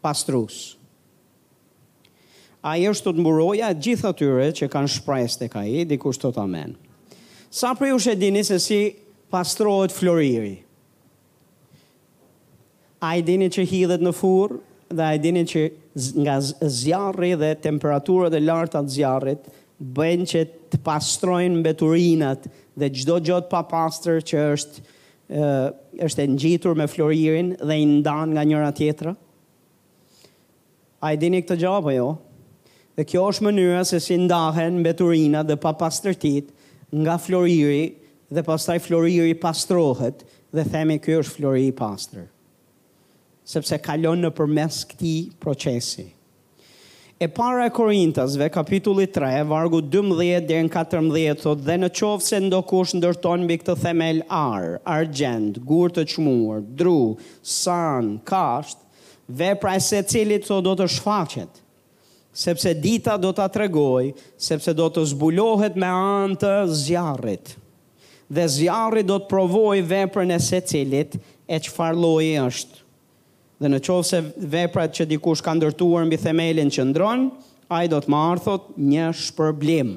Pastrus. 0.00 0.60
A 2.64 2.74
i 2.80 2.86
është 2.88 3.08
të 3.10 3.14
të 3.16 3.22
mburoja 3.24 3.68
gjithë 3.76 4.10
atyre 4.12 4.48
që 4.56 4.70
kanë 4.72 4.92
shprejës 4.96 5.38
të 5.40 5.48
ka 5.52 5.62
i, 5.64 5.82
dikush 5.88 6.20
të 6.20 6.30
të 6.36 6.42
amen. 6.44 6.74
Sa 7.52 7.72
për 7.76 7.90
ju 7.92 8.00
shë 8.06 8.16
dini 8.20 8.42
se 8.46 8.60
si 8.62 8.80
pastrohet 9.32 9.92
floriri? 9.96 10.58
A 13.00 13.14
i 13.16 13.24
dini 13.24 13.48
që 13.52 13.64
hidhet 13.64 14.04
në 14.04 14.12
furë 14.12 14.60
dhe 14.90 15.06
a 15.06 15.14
i 15.16 15.20
dini 15.22 15.46
që 15.48 15.62
nga 16.22 16.36
zjarri 16.70 17.32
dhe 17.40 17.54
temperaturët 17.64 18.34
e 18.34 18.40
lartë 18.44 18.80
atë 18.80 18.92
zjarrit, 18.94 19.48
bëjnë 19.80 20.26
që 20.28 20.40
të 20.70 20.78
pastrojnë 20.84 21.56
mbeturinat 21.56 22.44
dhe 22.78 22.88
gjdo 23.00 23.16
gjotë 23.24 23.48
pa 23.50 23.62
që 23.64 24.42
është, 24.54 24.82
uh, 25.30 25.70
është 26.06 26.26
në 26.26 26.74
me 26.76 26.86
floririn 26.92 27.54
dhe 27.62 27.76
i 27.80 27.86
ndan 27.88 28.30
nga 28.36 28.44
njëra 28.44 28.72
tjetra? 28.76 29.14
A 31.00 31.14
i 31.14 31.16
dini 31.16 31.40
këtë 31.42 31.56
gjabë 31.62 31.82
po 31.86 31.92
jo? 31.96 32.08
Dhe 32.96 33.04
kjo 33.08 33.24
është 33.30 33.44
mënyra 33.46 33.80
se 33.88 34.00
si 34.04 34.16
ndahen 34.20 34.80
mbeturinat 34.82 35.46
dhe 35.48 35.56
pa 35.56 35.72
nga 37.00 37.14
floriri 37.22 37.94
dhe 38.34 38.42
pastaj 38.42 38.80
floriri 38.82 39.34
pastrohet 39.38 40.24
dhe 40.52 40.64
themi 40.66 40.98
kjo 40.98 41.20
është 41.22 41.36
floriri 41.36 41.72
pastrë 41.78 42.24
sepse 43.50 43.78
kalon 43.82 44.20
në 44.22 44.30
përmes 44.38 44.82
këti 44.90 45.14
procesi 45.42 46.04
e 47.22 47.28
para 47.28 47.66
e 47.66 47.70
Korintasve, 47.70 48.48
kapitulli 48.48 49.06
3, 49.06 49.44
vargu 49.44 49.82
12 49.84 50.40
dhe 50.48 50.60
në 50.64 50.70
14, 50.72 51.34
thot, 51.42 51.60
dhe 51.66 51.74
në 51.76 51.90
qovë 51.98 52.24
se 52.24 52.38
ndokush 52.40 52.94
ndërton 52.96 53.42
mbi 53.44 53.58
këtë 53.60 53.74
themel 53.82 54.22
arë, 54.32 54.78
argjend, 54.88 55.58
gur 55.68 55.92
të 55.92 56.06
qmurë, 56.14 56.62
dru, 56.80 57.20
san, 57.44 58.14
kasht, 58.24 58.80
vepra 59.36 59.74
e 59.76 59.82
se 59.84 60.00
cilit 60.08 60.48
të 60.48 60.62
do 60.64 60.72
të 60.80 60.88
shfaqet, 60.96 61.60
sepse 62.40 62.72
dita 62.80 63.18
do 63.20 63.34
të 63.36 63.44
atregoj, 63.50 64.14
sepse 64.40 64.72
do 64.80 64.88
të 64.88 65.04
zbulohet 65.12 65.76
me 65.76 65.92
anë 65.92 66.40
të 66.40 66.54
zjarit, 66.86 67.52
dhe 68.32 68.48
zjarit 68.56 69.10
do 69.12 69.20
të 69.20 69.28
provoj 69.34 69.76
veprën 69.92 70.32
e 70.32 70.40
se 70.40 70.64
cilit 70.72 71.20
e 71.44 71.60
që 71.66 71.76
farloj 71.76 72.30
është 72.48 72.79
dhe 73.60 73.68
në 73.68 73.80
qovë 73.84 74.04
se 74.08 74.20
veprat 74.54 74.92
që 74.96 75.06
dikush 75.10 75.42
ka 75.44 75.52
ndërtuar 75.58 76.06
mbi 76.08 76.16
themelin 76.20 76.70
që 76.72 76.86
ndronë, 76.90 77.26
a 77.70 77.82
i 77.84 77.90
do 77.92 77.98
të 78.02 78.08
marë, 78.10 78.42
thot, 78.46 78.70
një 78.80 79.10
shpërblim. 79.20 79.90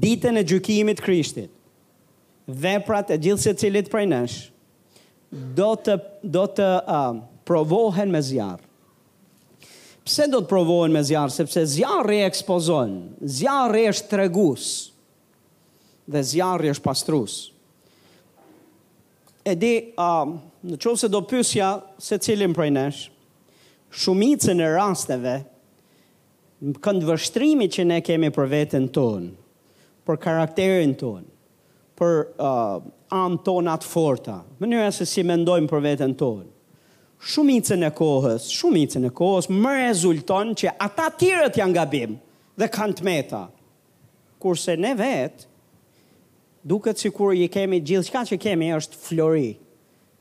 Ditën 0.00 0.40
e 0.40 0.44
gjykimit 0.46 1.02
krishtit, 1.04 1.52
veprat 2.46 3.12
e 3.14 3.20
gjithë 3.22 3.42
se 3.44 3.52
cilit 3.60 3.90
prej 3.92 4.06
nësh, 4.10 4.38
do 5.58 5.68
të, 5.84 5.96
do 6.24 6.44
të 6.56 6.70
uh, 6.80 7.20
provohen 7.46 8.10
me 8.14 8.24
zjarë. 8.26 8.64
Pse 10.08 10.24
do 10.32 10.40
të 10.42 10.48
provohen 10.50 10.94
me 10.94 11.04
zjarë? 11.06 11.34
Sepse 11.36 11.62
zjarë 11.76 12.16
e 12.16 12.24
ekspozon, 12.30 12.96
zjarë 13.36 13.84
e 13.84 13.86
është 13.92 14.12
tregusë, 14.16 14.72
dhe 16.10 16.24
zjarë 16.32 16.70
e 16.72 16.78
është 16.78 16.88
pastrusë. 16.88 17.44
E 19.42 19.54
di, 19.56 19.72
um, 19.96 20.34
në 20.68 20.76
që 20.76 20.90
se 21.00 21.08
do 21.08 21.22
pysja 21.28 21.70
se 22.00 22.18
cilin 22.20 22.52
prej 22.56 22.68
nesh, 22.74 23.00
shumicën 24.04 24.60
e 24.60 24.66
rasteve, 24.74 25.36
në 26.60 26.80
këndë 26.84 27.08
vështrimi 27.08 27.70
që 27.72 27.86
ne 27.88 28.00
kemi 28.04 28.28
për 28.36 28.50
vetën 28.52 28.88
tonë, 28.92 29.30
për 30.04 30.18
karakterin 30.20 30.92
tonë, 31.00 31.24
për 31.96 32.16
uh, 32.36 32.80
anë 33.16 33.74
atë 33.78 33.88
forta, 33.88 34.42
mënyra 34.60 34.90
se 34.92 35.08
si 35.08 35.24
mendojmë 35.24 35.70
për 35.72 35.86
vetën 35.88 36.12
tonë, 36.20 36.44
shumicën 37.32 37.84
e 37.88 37.92
kohës, 37.96 38.50
shumicën 38.58 39.08
e 39.08 39.12
kohës, 39.16 39.48
më 39.50 39.72
rezulton 39.86 40.52
që 40.56 40.76
ata 40.84 41.08
tjërët 41.20 41.56
janë 41.62 41.76
gabim 41.78 42.18
dhe 42.60 42.68
kanë 42.76 43.00
të 43.00 43.08
meta, 43.08 43.46
kurse 44.40 44.76
ne 44.80 44.92
vetë 45.00 45.48
Duket 46.66 46.98
sikur 47.00 47.32
i 47.36 47.48
kemi 47.48 47.80
gjithçka 47.80 48.22
që 48.28 48.36
kemi 48.42 48.68
është 48.76 48.98
flori 49.00 49.50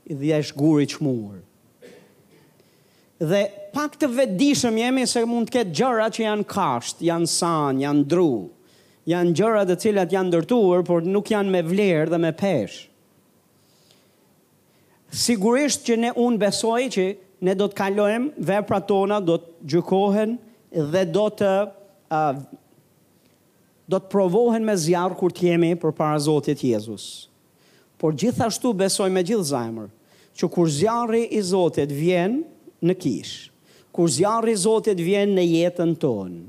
dhe 0.10 0.30
është 0.40 0.56
guri 0.58 0.86
i 0.88 1.40
Dhe 3.30 3.42
pak 3.74 3.98
të 4.00 4.08
vedishëm 4.16 4.78
jemi 4.80 5.06
se 5.08 5.26
mund 5.28 5.50
të 5.50 5.54
ketë 5.58 5.76
gjëra 5.76 6.06
që 6.16 6.22
janë 6.24 6.46
kasht, 6.48 7.02
janë 7.04 7.28
san, 7.28 7.82
janë 7.84 8.06
dru, 8.08 8.48
janë 9.12 9.34
gjëra 9.36 9.66
të 9.68 9.76
cilat 9.84 10.14
janë 10.16 10.28
ndërtuar 10.32 10.86
por 10.88 11.04
nuk 11.04 11.28
janë 11.28 11.52
me 11.52 11.60
vlerë 11.68 12.08
dhe 12.14 12.20
me 12.26 12.32
peshë. 12.32 12.88
Sigurisht 15.12 15.84
që 15.90 15.98
ne 16.00 16.14
un 16.16 16.40
besoj 16.40 16.82
që 16.96 17.06
ne 17.44 17.56
do 17.60 17.68
të 17.68 17.76
kalojm 17.82 18.30
veprat 18.40 18.88
tona, 18.88 19.20
do 19.20 19.36
të 19.36 19.76
gjykohen 19.76 20.38
dhe 20.94 21.04
do 21.20 21.28
të 21.36 21.52
do 23.90 23.98
të 23.98 24.10
provohen 24.12 24.62
me 24.70 24.76
zjarë 24.78 25.16
kur 25.18 25.34
të 25.34 25.48
jemi 25.48 25.72
për 25.82 25.96
para 25.98 26.20
Zotit 26.22 26.62
Jezus. 26.64 27.08
Por 27.98 28.14
gjithashtu 28.14 28.70
besoj 28.78 29.08
me 29.12 29.24
gjithë 29.26 29.48
zajmër, 29.50 29.88
që 30.38 30.50
kur 30.54 30.70
zjarë 30.76 31.24
i 31.26 31.42
Zotit 31.44 31.90
vjen 31.98 32.38
në 32.86 32.96
kish, 33.02 33.50
kur 33.92 34.12
zjarë 34.14 34.54
i 34.54 34.58
Zotit 34.62 35.02
vjen 35.04 35.34
në 35.36 35.48
jetën 35.56 35.96
tonë, 36.06 36.40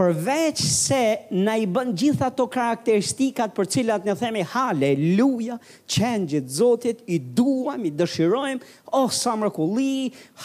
përveç 0.00 0.58
se 0.64 1.02
na 1.44 1.58
i 1.60 1.66
bën 1.68 1.92
gjitha 2.00 2.30
ato 2.32 2.48
karakteristikat 2.50 3.52
për 3.54 3.68
cilat 3.74 4.06
ne 4.08 4.14
themi 4.18 4.40
haleluja, 4.54 5.60
gjithë 5.86 6.46
Zotit 6.56 7.04
i 7.06 7.20
duam, 7.20 7.84
i 7.86 7.92
dëshirojmë, 8.00 8.64
oh 8.96 9.12
sa 9.14 9.36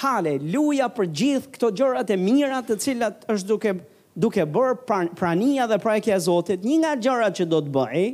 haleluja 0.03 0.91
për 0.99 1.13
gjithë 1.21 1.56
këto 1.56 1.71
gjërat 1.80 2.10
e 2.12 2.17
mira 2.27 2.60
të 2.67 2.77
cilat 2.84 3.25
është 3.34 3.51
duke 3.56 3.73
duke 4.17 4.43
bërë 4.56 4.71
prania 5.19 5.67
dhe 5.69 5.77
prajkja 5.84 6.15
e 6.17 6.23
Zotit, 6.25 6.63
një 6.65 6.77
nga 6.82 6.93
gjërat 7.03 7.38
që 7.39 7.45
do 7.51 7.60
të 7.63 7.73
bëj, 7.75 8.06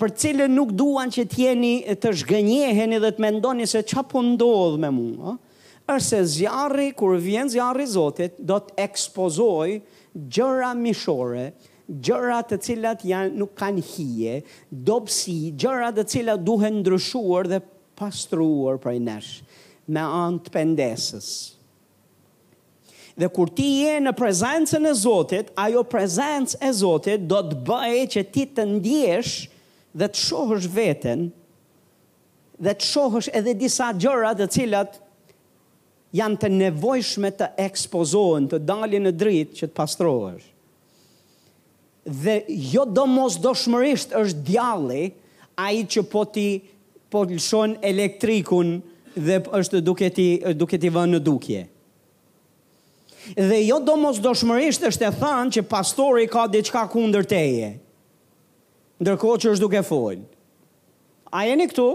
për 0.00 0.12
cilën 0.22 0.54
nuk 0.56 0.70
duan 0.78 1.10
që 1.12 1.26
të 1.28 1.40
jeni 1.42 1.72
të 2.00 2.12
zhgënjeheni 2.22 3.00
dhe 3.02 3.10
të 3.16 3.24
mendoni 3.26 3.66
se 3.68 3.82
çfarë 3.84 4.10
po 4.12 4.22
ndodh 4.28 4.78
me 4.84 4.92
mua, 4.96 5.34
është 5.90 6.06
se 6.06 6.20
zjarri 6.36 6.88
kur 6.96 7.18
vjen 7.24 7.50
zjarri 7.52 7.84
i 7.88 7.90
Zotit, 7.96 8.38
do 8.38 8.60
të 8.62 8.78
ekspozoj 8.86 9.80
gjëra 10.14 10.70
mishore 10.78 11.50
gjëra 11.90 12.36
të 12.46 12.56
cilat 12.62 13.00
janë 13.02 13.34
nuk 13.40 13.50
kanë 13.58 13.82
hije, 13.82 14.34
dobësi, 14.70 15.50
gjëra 15.58 15.88
të 15.96 16.04
cilat 16.12 16.44
duhen 16.46 16.76
ndryshuar 16.84 17.50
dhe 17.50 17.58
pastruar 17.98 18.78
prej 18.78 19.00
nesh 19.02 19.32
me 19.90 20.04
anë 20.06 20.44
të 20.46 20.52
pendesës 20.54 21.32
dhe 23.20 23.28
kur 23.36 23.50
ti 23.56 23.66
je 23.84 23.98
në 24.00 24.14
prezencën 24.16 24.86
e 24.88 24.94
Zotit, 24.96 25.50
ajo 25.60 25.84
prezencë 25.86 26.56
e 26.64 26.70
Zotit 26.74 27.26
do 27.28 27.42
të 27.44 27.58
bëjë 27.68 28.06
që 28.16 28.22
ti 28.32 28.46
të 28.56 28.64
ndjesh 28.76 29.34
dhe 29.98 30.06
të 30.08 30.24
shohësh 30.26 30.68
veten 30.74 31.26
dhe 32.64 32.72
të 32.76 32.86
shohësh 32.94 33.28
edhe 33.40 33.54
disa 33.60 33.90
gjëra 33.96 34.32
të 34.38 34.46
cilat 34.56 34.96
janë 36.20 36.40
të 36.42 36.48
nevojshme 36.60 37.30
të 37.40 37.48
ekspozohen, 37.66 38.48
të 38.50 38.62
dalin 38.68 39.04
në 39.08 39.12
dritë 39.20 39.56
që 39.60 39.66
të 39.68 39.76
pastrohesh. 39.78 40.46
Dhe 42.24 42.38
jo 42.72 42.86
do 42.96 43.04
mos 43.06 43.36
do 43.44 43.52
shmërisht 43.62 44.16
është 44.22 44.46
djalli 44.52 45.02
A 45.60 45.66
i 45.76 45.82
që 45.92 46.00
po 46.08 46.22
ti 46.32 46.46
Po 47.12 47.20
lëshon 47.28 47.74
elektrikun 47.84 48.70
Dhe 49.20 49.36
është 49.58 49.80
duke 49.84 50.08
ti, 50.16 50.26
duke 50.56 50.78
ti 50.80 50.88
vë 50.94 51.02
në 51.12 51.20
dukje 51.26 51.60
dhe 53.36 53.60
jo 53.68 53.78
do 53.84 53.96
mos 54.00 54.18
doshmërisht 54.22 54.86
është 54.88 55.06
e 55.08 55.12
thanë 55.20 55.54
që 55.56 55.64
pastori 55.70 56.26
ka 56.30 56.46
diçka 56.50 56.84
kundër 56.92 57.26
teje, 57.28 57.68
ndërkohë 59.02 59.40
që 59.42 59.52
është 59.54 59.64
duke 59.64 59.82
fojnë. 59.86 60.24
A 61.32 61.44
jeni 61.48 61.66
këtu? 61.70 61.88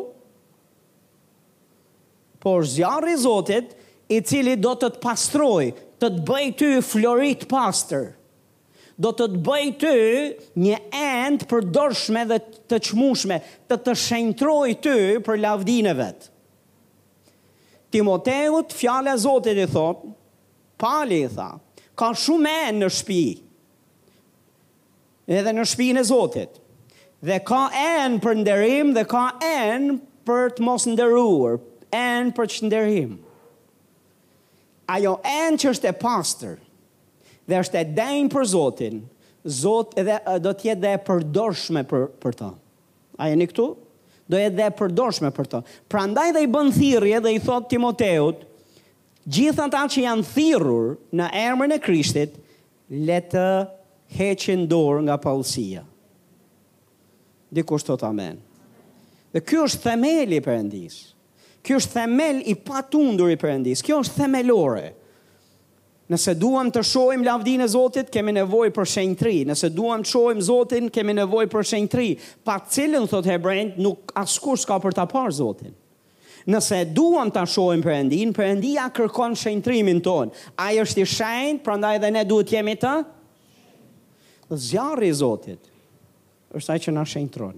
Por 2.46 2.68
zjarë 2.70 3.16
i 3.16 3.18
Zotit, 3.22 3.74
i 4.16 4.20
cili 4.22 4.54
do 4.62 4.76
të 4.78 4.92
të 4.96 5.02
pastroj, 5.02 5.66
të 6.02 6.12
të 6.14 6.24
bëj 6.28 6.46
ty 6.60 6.68
florit 6.86 7.48
pastor, 7.50 8.12
do 9.02 9.10
të 9.12 9.26
të 9.34 9.42
bëj 9.48 9.64
ty 9.82 9.96
një 10.66 10.78
end 10.96 11.48
për 11.50 11.66
dorshme 11.76 12.22
dhe 12.30 12.38
të 12.70 12.78
qmushme, 12.92 13.40
të 13.70 13.80
të 13.88 13.96
shenjtroj 14.06 14.68
ty 14.86 14.98
për 15.26 15.42
lavdineve. 15.44 16.04
vetë. 16.08 16.30
Timoteut, 17.92 18.72
fjale 18.76 19.18
Zotit 19.18 19.58
i 19.58 19.66
thotë, 19.72 20.14
pali, 20.78 21.26
tha, 21.28 21.56
ka 21.98 22.12
shumë 22.16 22.54
enë 22.70 22.84
në 22.86 22.90
shpi, 22.92 23.22
edhe 25.32 25.54
në 25.58 25.66
shpi 25.72 25.90
në 25.98 26.04
Zotit, 26.08 26.60
dhe 27.26 27.40
ka 27.48 27.66
enë 27.80 28.22
për 28.24 28.40
nderim, 28.44 28.92
dhe 28.98 29.06
ka 29.10 29.28
enë 29.46 29.98
për 30.28 30.54
të 30.60 30.66
mos 30.66 30.86
nderuar, 30.90 31.60
enë 31.96 32.36
për 32.38 32.52
të 32.52 32.68
nderim. 32.70 33.16
Ajo 34.94 35.16
enë 35.26 35.60
që 35.64 35.72
është 35.74 35.90
e 35.90 35.98
pastor, 36.02 36.60
dhe 37.50 37.60
është 37.64 37.82
e 37.82 37.86
denjë 37.98 38.34
për 38.36 38.50
Zotin, 38.54 39.04
Zot 39.46 39.92
edhe 40.02 40.16
do 40.42 40.52
të 40.58 40.72
jetë 40.72 40.82
dhe 40.82 40.92
e 40.96 41.00
përdorshme 41.06 41.84
për 41.86 42.08
për 42.24 42.36
të. 42.40 42.48
A 43.22 43.28
jeni 43.30 43.46
këtu? 43.46 43.66
Do 44.26 44.40
jetë 44.42 44.56
dhe 44.58 44.70
e 44.72 44.74
përdorshme 44.80 45.30
për 45.36 45.46
Pra 45.52 45.60
Prandaj 45.94 46.32
dhe 46.34 46.42
i 46.42 46.48
bën 46.50 46.72
thirrje 46.74 47.20
dhe 47.22 47.34
i 47.36 47.38
thot 47.44 47.68
Timoteut, 47.70 48.40
gjithë 49.26 49.64
ata 49.66 49.86
që 49.90 50.04
janë 50.06 50.26
thirrur 50.30 50.92
në 51.18 51.28
emrin 51.50 51.74
e 51.76 51.80
Krishtit, 51.82 52.36
le 52.94 53.18
të 53.32 53.46
heqin 54.20 54.66
dorë 54.70 55.06
nga 55.08 55.16
paullësia. 55.24 55.82
Dikush 57.56 57.86
thot 57.88 58.04
amen. 58.06 58.38
Dhe 59.34 59.42
ky 59.42 59.58
është 59.66 59.82
themeli 59.90 60.38
i 60.40 60.44
Perëndis. 60.46 61.00
Ky 61.66 61.74
është 61.80 61.98
themel 61.98 62.44
i 62.46 62.54
patundur 62.62 63.32
i 63.34 63.38
Perëndis. 63.42 63.82
Kjo 63.84 64.00
është 64.04 64.22
themelore. 64.22 64.92
Nëse 66.14 66.36
duam 66.38 66.70
të 66.70 66.84
shohim 66.86 67.24
lavdinë 67.26 67.66
e 67.66 67.70
Zotit, 67.74 68.12
kemi 68.14 68.36
nevojë 68.38 68.74
për 68.76 68.90
shenjtëri. 68.94 69.40
Nëse 69.50 69.72
duam 69.74 70.04
të 70.06 70.12
shohim 70.12 70.44
Zotin, 70.46 70.92
kemi 70.94 71.16
nevojë 71.18 71.50
për 71.56 71.66
shenjtëri. 71.72 72.12
Pa 72.46 72.60
cilën 72.70 73.08
thot 73.12 73.26
Hebrejt, 73.32 73.80
nuk 73.82 74.14
askush 74.22 74.68
ka 74.70 74.78
për 74.86 75.00
ta 75.00 75.08
parë 75.10 75.36
Zotin 75.40 75.74
nëse 76.50 76.84
duam 76.94 77.32
ta 77.34 77.44
shohim 77.46 77.82
Perëndin, 77.84 78.32
Perëndia 78.34 78.90
kërkon 78.94 79.36
shëndrimin 79.38 80.02
ton. 80.06 80.32
Ai 80.62 80.78
është 80.82 81.02
i 81.02 81.06
shenjtë, 81.10 81.64
prandaj 81.66 81.96
edhe 81.98 82.12
ne 82.14 82.24
duhet 82.28 82.54
jemi 82.54 82.76
të 82.80 82.92
Zjarë 84.52 85.08
i 85.10 85.14
Zotit. 85.18 85.72
Është 86.56 86.72
ai 86.76 86.82
që 86.86 86.92
na 86.94 87.04
shëndron. 87.10 87.56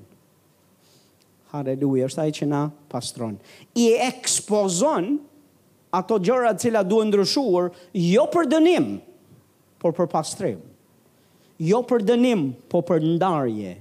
Halleluja, 1.52 2.08
është 2.10 2.21
ai 2.23 2.32
që 2.38 2.47
na 2.50 2.62
pastron. 2.91 3.36
I 3.76 3.89
ekspozon 4.08 5.17
ato 6.00 6.17
gjëra 6.23 6.54
që 6.60 6.71
la 6.73 6.82
duhen 6.88 7.12
ndryshuar, 7.12 7.69
jo 8.00 8.23
për 8.34 8.50
dënim, 8.54 8.88
por 9.84 9.95
për 9.97 10.10
pastrim. 10.12 10.63
Jo 11.60 11.82
për 11.89 12.06
dënim, 12.08 12.47
por 12.71 12.86
për 12.88 13.04
ndarje. 13.17 13.76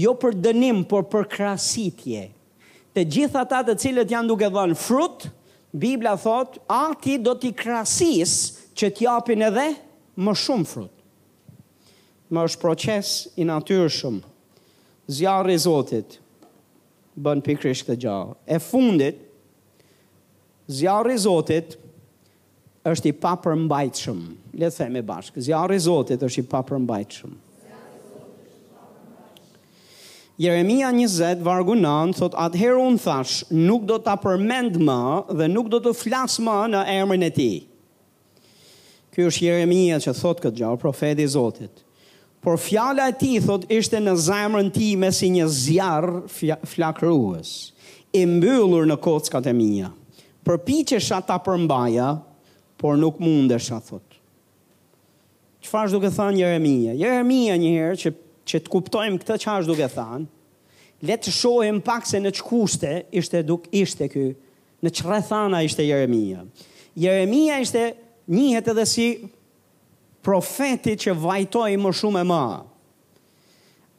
Jo 0.00 0.12
për 0.16 0.36
dënim, 0.46 0.84
por 0.88 1.08
për 1.12 1.28
krahasitje 1.32 2.28
të 2.94 3.04
gjithë 3.14 3.38
ata 3.44 3.60
të 3.68 3.76
cilët 3.80 4.10
janë 4.14 4.30
duke 4.32 4.48
dhënë 4.50 4.78
frut, 4.78 5.26
Bibla 5.70 6.16
thot, 6.18 6.56
ati 6.66 7.18
do 7.22 7.36
t'i 7.38 7.52
krasis 7.54 8.32
që 8.76 8.88
t'japin 8.96 9.44
edhe 9.46 9.68
më 10.18 10.32
shumë 10.42 10.66
frut. 10.66 10.94
Më 12.30 12.44
është 12.48 12.60
proces 12.62 13.12
i 13.40 13.46
natyrë 13.46 13.90
shumë. 13.94 14.24
Zjarë 15.10 15.54
i 15.54 15.58
Zotit 15.62 16.16
bën 17.20 17.42
pikrish 17.46 17.84
këtë 17.86 18.02
gjahë. 18.02 18.34
E 18.46 18.58
fundit, 18.62 19.22
zjarë 20.80 21.14
i 21.14 21.22
Zotit 21.22 21.76
është 22.90 23.10
i 23.12 23.16
papër 23.22 23.54
mbajtë 23.62 24.04
shumë. 24.08 24.28
Letë 24.58 24.80
themi 24.82 25.04
bashkë, 25.06 25.46
zjarë 25.46 25.78
i 25.78 25.84
Zotit 25.86 26.26
është 26.26 26.42
i 26.46 26.50
papër 26.50 26.82
shumë. 27.14 27.38
Jeremia 30.40 30.88
20 30.90 31.42
vargu 31.44 31.74
9 31.76 32.16
thot 32.16 32.32
atëherë 32.40 32.80
un 32.80 32.94
thash 32.96 33.42
nuk 33.52 33.82
do 33.84 33.98
ta 34.00 34.14
përmend 34.16 34.78
më 34.80 34.96
dhe 35.36 35.48
nuk 35.52 35.66
do 35.74 35.80
të 35.84 35.90
flas 36.00 36.38
më 36.40 36.54
në 36.72 36.80
emrin 36.94 37.26
e 37.26 37.28
tij. 37.36 37.58
Ky 39.12 39.26
është 39.28 39.44
Jeremia 39.44 39.98
që 40.00 40.14
thot 40.16 40.40
këtë 40.40 40.58
gjallë, 40.62 40.80
profeti 40.80 41.26
i 41.28 41.28
Zotit. 41.28 41.82
Por 42.40 42.56
fjala 42.56 43.10
e 43.12 43.16
tij 43.20 43.42
thot 43.44 43.66
ishte 43.76 44.00
në 44.00 44.14
zemrën 44.16 44.70
me 45.02 45.10
si 45.12 45.28
një 45.34 45.46
zjarr 45.46 46.08
flakërues, 46.72 47.52
i 48.16 48.24
mbyllur 48.24 48.88
në 48.88 48.96
kockat 49.04 49.46
e 49.46 49.52
mia. 49.52 49.92
Përpiqesha 50.48 51.20
ta 51.28 51.36
përmbaja, 51.44 52.14
por 52.80 52.96
nuk 52.96 53.20
mundesha 53.20 53.76
thot. 53.76 54.06
Çfarë 55.60 55.92
do 55.92 55.98
të 56.06 56.14
thonë 56.16 56.40
Jeremia? 56.40 56.92
Jeremia 56.96 57.56
një 57.60 57.72
herë 57.76 58.00
që 58.06 58.16
që 58.48 58.60
të 58.64 58.72
kuptojmë 58.72 59.20
këtë 59.22 59.36
që 59.42 59.56
është 59.60 59.70
duke 59.72 59.88
thanë, 59.94 60.28
le 61.08 61.16
të 61.16 61.32
shohim 61.32 61.80
pak 61.84 62.06
se 62.08 62.20
në 62.20 62.32
kuste 62.44 62.92
ishte 63.16 63.40
duk 63.48 63.68
ishte 63.72 64.08
ky, 64.12 64.26
në 64.84 64.92
çrre 64.96 65.20
thana 65.28 65.62
ishte 65.64 65.84
Jeremia. 65.86 66.42
Jeremia 66.96 67.60
ishte 67.62 67.86
njihet 68.30 68.68
edhe 68.72 68.86
si 68.88 69.06
profeti 70.24 70.94
që 71.00 71.14
vajtoi 71.22 71.78
më 71.80 71.94
shumë 72.00 72.20
e 72.24 72.28
më. 72.28 72.42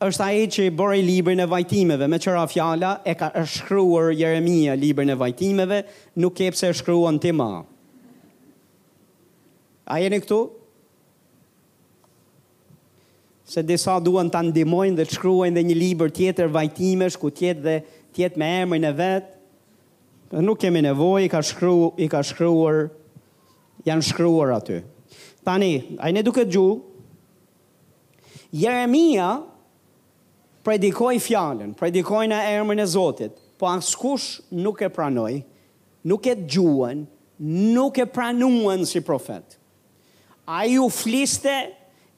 Është 0.01 0.25
ai 0.25 0.45
që 0.49 0.63
i 0.97 1.01
librin 1.05 1.39
e 1.39 1.45
vajtimeve 1.45 2.07
me 2.09 2.17
qëra 2.17 2.47
fjala 2.49 2.95
e 3.05 3.13
ka 3.15 3.29
shkruar 3.45 4.11
Jeremia 4.17 4.73
librin 4.75 5.09
e 5.09 5.15
vajtimeve, 5.17 5.83
nuk 6.15 6.33
ke 6.39 6.47
pse 6.51 6.69
e 6.69 6.73
shkruan 6.79 7.19
ti 7.21 7.29
më. 7.37 7.51
A 9.91 9.97
jeni 10.01 10.19
këtu? 10.23 10.43
se 13.51 13.61
disa 13.67 13.97
duan 13.99 14.29
të 14.31 14.39
ndimojnë 14.47 14.95
dhe 15.01 15.05
të 15.09 15.17
shkruajnë 15.17 15.57
dhe 15.59 15.63
një 15.67 15.75
liber 15.75 16.11
tjetër 16.15 16.51
vajtimesh, 16.53 17.17
ku 17.19 17.31
tjetë 17.35 17.63
dhe 17.65 17.73
tjetë 18.15 18.39
me 18.39 18.49
emrin 18.63 18.85
e 18.87 18.91
vetë. 18.95 19.31
Nuk 20.47 20.59
kemi 20.63 20.79
nevoj, 20.85 21.25
i 21.25 21.31
ka, 21.33 21.41
shkru, 21.43 21.89
i 21.99 22.07
ka 22.13 22.21
shkruar, 22.23 22.85
janë 23.87 24.05
shkruar 24.07 24.53
aty. 24.55 24.77
Tani, 25.43 25.71
a 25.99 26.07
i 26.07 26.15
ne 26.15 26.23
duke 26.23 26.45
gju, 26.47 26.65
Jeremia 28.55 29.29
predikoj 30.63 31.17
fjallën, 31.23 31.73
predikoj 31.79 32.23
në 32.31 32.39
emrin 32.55 32.83
e 32.83 32.85
Zotit, 32.87 33.35
po 33.59 33.67
askush 33.75 34.39
nuk 34.55 34.83
e 34.83 34.89
pranoj, 34.93 35.41
nuk 36.07 36.27
e 36.31 36.37
gjuën, 36.51 37.03
nuk 37.75 37.99
e 38.03 38.07
pranuan 38.15 38.85
si 38.87 39.03
profet. 39.03 39.57
A 40.47 40.63
ju 40.67 40.87
fliste 40.91 41.57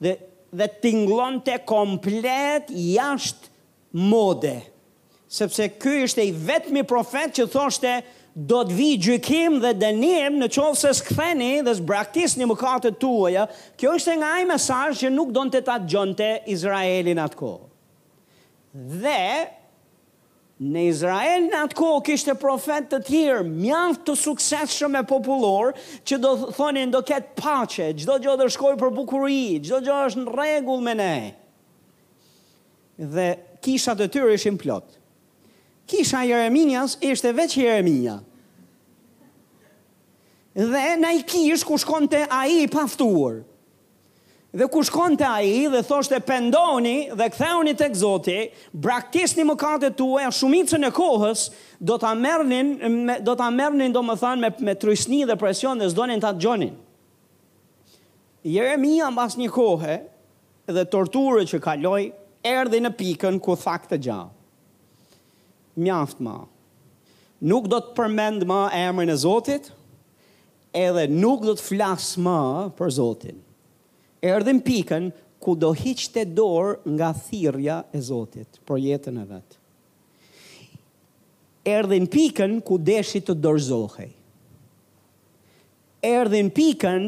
dhe 0.02 0.14
dhe 0.58 0.68
tinglon 0.82 1.40
të 1.44 1.58
komplet 1.66 2.70
jashtë 2.70 3.50
mode. 4.10 4.54
Sepse 5.34 5.68
ky 5.82 6.04
ishte 6.06 6.22
i 6.28 6.34
vetmi 6.46 6.84
profet 6.86 7.34
që 7.36 7.48
thoshte 7.50 7.94
do 8.34 8.60
të 8.66 8.74
vi 8.78 8.88
gjykim 9.02 9.56
dhe 9.62 9.74
dënim 9.78 10.38
në 10.40 10.48
qovë 10.54 10.78
se 10.78 10.92
s'këtheni 10.98 11.52
dhe 11.66 11.74
s'braktis 11.78 12.36
një 12.38 12.48
më 12.50 12.56
katë 12.60 12.90
të 12.90 13.00
tuaja, 13.02 13.44
kjo 13.78 13.94
ishte 13.98 14.16
nga 14.18 14.32
i 14.42 14.48
mesaj 14.50 14.88
që 15.02 15.10
nuk 15.14 15.30
do 15.36 15.44
të 15.54 15.62
të 15.68 15.78
gjonte 15.92 16.30
Izraelin 16.54 17.20
atë 17.24 17.40
kohë. 17.42 17.68
Dhe 19.04 19.20
Në 20.62 20.82
Izrael 20.86 21.48
në 21.48 21.62
atë 21.66 21.74
kohë 21.74 22.02
kishte 22.06 22.34
profet 22.38 22.84
të 22.92 23.00
tjerë, 23.08 23.46
mjaft 23.48 24.04
të 24.06 24.14
suksesshëm 24.20 24.94
e 25.00 25.02
popullor, 25.10 25.72
që 26.06 26.18
do 26.22 26.30
thonin 26.54 26.92
do 26.94 27.00
ketë 27.08 27.32
paqe, 27.40 27.88
çdo 27.98 28.20
gjë 28.22 28.36
do 28.38 28.46
shkojë 28.54 28.78
për 28.78 28.92
bukuri, 28.94 29.40
çdo 29.66 29.80
gjë 29.82 29.96
është 30.08 30.22
në 30.22 30.34
rregull 30.36 30.84
me 30.86 30.94
ne. 30.94 31.16
Dhe 33.16 33.26
kisha 33.66 33.96
të 33.98 34.06
tyre 34.14 34.36
ishin 34.38 34.54
plot. 34.62 34.94
Kisha 35.90 36.22
Jeremias 36.28 36.94
ishte 37.02 37.32
veç 37.36 37.56
Jeremia. 37.58 38.20
Dhe 40.54 40.84
na 41.02 41.10
i 41.18 41.24
kish 41.26 41.66
ku 41.66 41.74
shkonte 41.82 42.22
ai 42.30 42.60
i 42.62 42.70
paftuar. 42.70 43.42
Dhe 44.54 44.68
ku 44.70 44.84
shkon 44.86 45.16
të 45.18 45.26
aji 45.26 45.62
dhe 45.72 45.80
thoshte 45.82 46.20
pendoni 46.28 47.08
dhe 47.18 47.26
ktheoni 47.34 47.72
të 47.74 47.88
këzoti, 47.90 48.34
braktisht 48.84 49.34
një 49.40 49.46
mëkatet 49.48 49.96
të 49.98 50.04
uaj, 50.06 50.28
shumicën 50.38 50.86
e 50.86 50.90
kohës, 50.94 51.42
do 51.82 51.96
të 51.98 52.06
amernin, 52.12 52.68
me, 53.08 53.16
do 53.26 53.32
të 53.34 53.48
amernin 53.48 53.94
do 53.96 54.04
më 54.06 54.14
thanë 54.20 54.42
me, 54.44 54.50
me 54.68 54.74
trysni 54.78 55.24
dhe 55.26 55.34
presion 55.40 55.82
dhe 55.82 55.88
zdonin 55.90 56.22
të 56.22 56.28
atë 56.28 56.44
gjonin. 56.44 56.76
Jeremia 58.46 59.08
mbas 59.10 59.34
bas 59.34 59.40
një 59.42 59.48
kohë 59.56 59.96
dhe 60.78 60.84
torturë 60.92 61.48
që 61.50 61.60
kaloi, 61.66 62.04
erdi 62.46 62.78
në 62.84 62.92
pikën 63.00 63.40
ku 63.42 63.56
thak 63.58 63.88
të 63.90 63.98
gjahë. 64.06 64.30
Mjaft 65.82 66.22
ma, 66.22 66.38
nuk 67.42 67.66
do 67.74 67.82
të 67.88 67.96
përmend 67.98 68.46
ma 68.46 68.68
emrin 68.84 69.10
e 69.10 69.18
zotit, 69.26 69.72
edhe 70.84 71.08
nuk 71.10 71.42
do 71.50 71.56
të 71.58 71.66
flas 71.72 72.12
ma 72.22 72.38
për 72.78 72.94
zotin 73.00 73.42
erdhin 74.24 74.62
pikën 74.64 75.10
ku 75.44 75.52
do 75.60 75.70
hiqte 75.76 76.22
dorë 76.34 76.78
nga 76.96 77.10
thirrja 77.12 77.78
e 77.94 78.00
Zotit 78.00 78.58
për 78.66 78.80
jetën 78.88 79.20
e 79.22 79.26
vet. 79.28 79.58
Erdhin 81.76 82.08
pikën 82.12 82.56
ku 82.68 82.78
deshi 82.84 83.20
të 83.24 83.36
dorëzohej. 83.44 84.10
Erdhin 86.04 86.50
pikën 86.52 87.06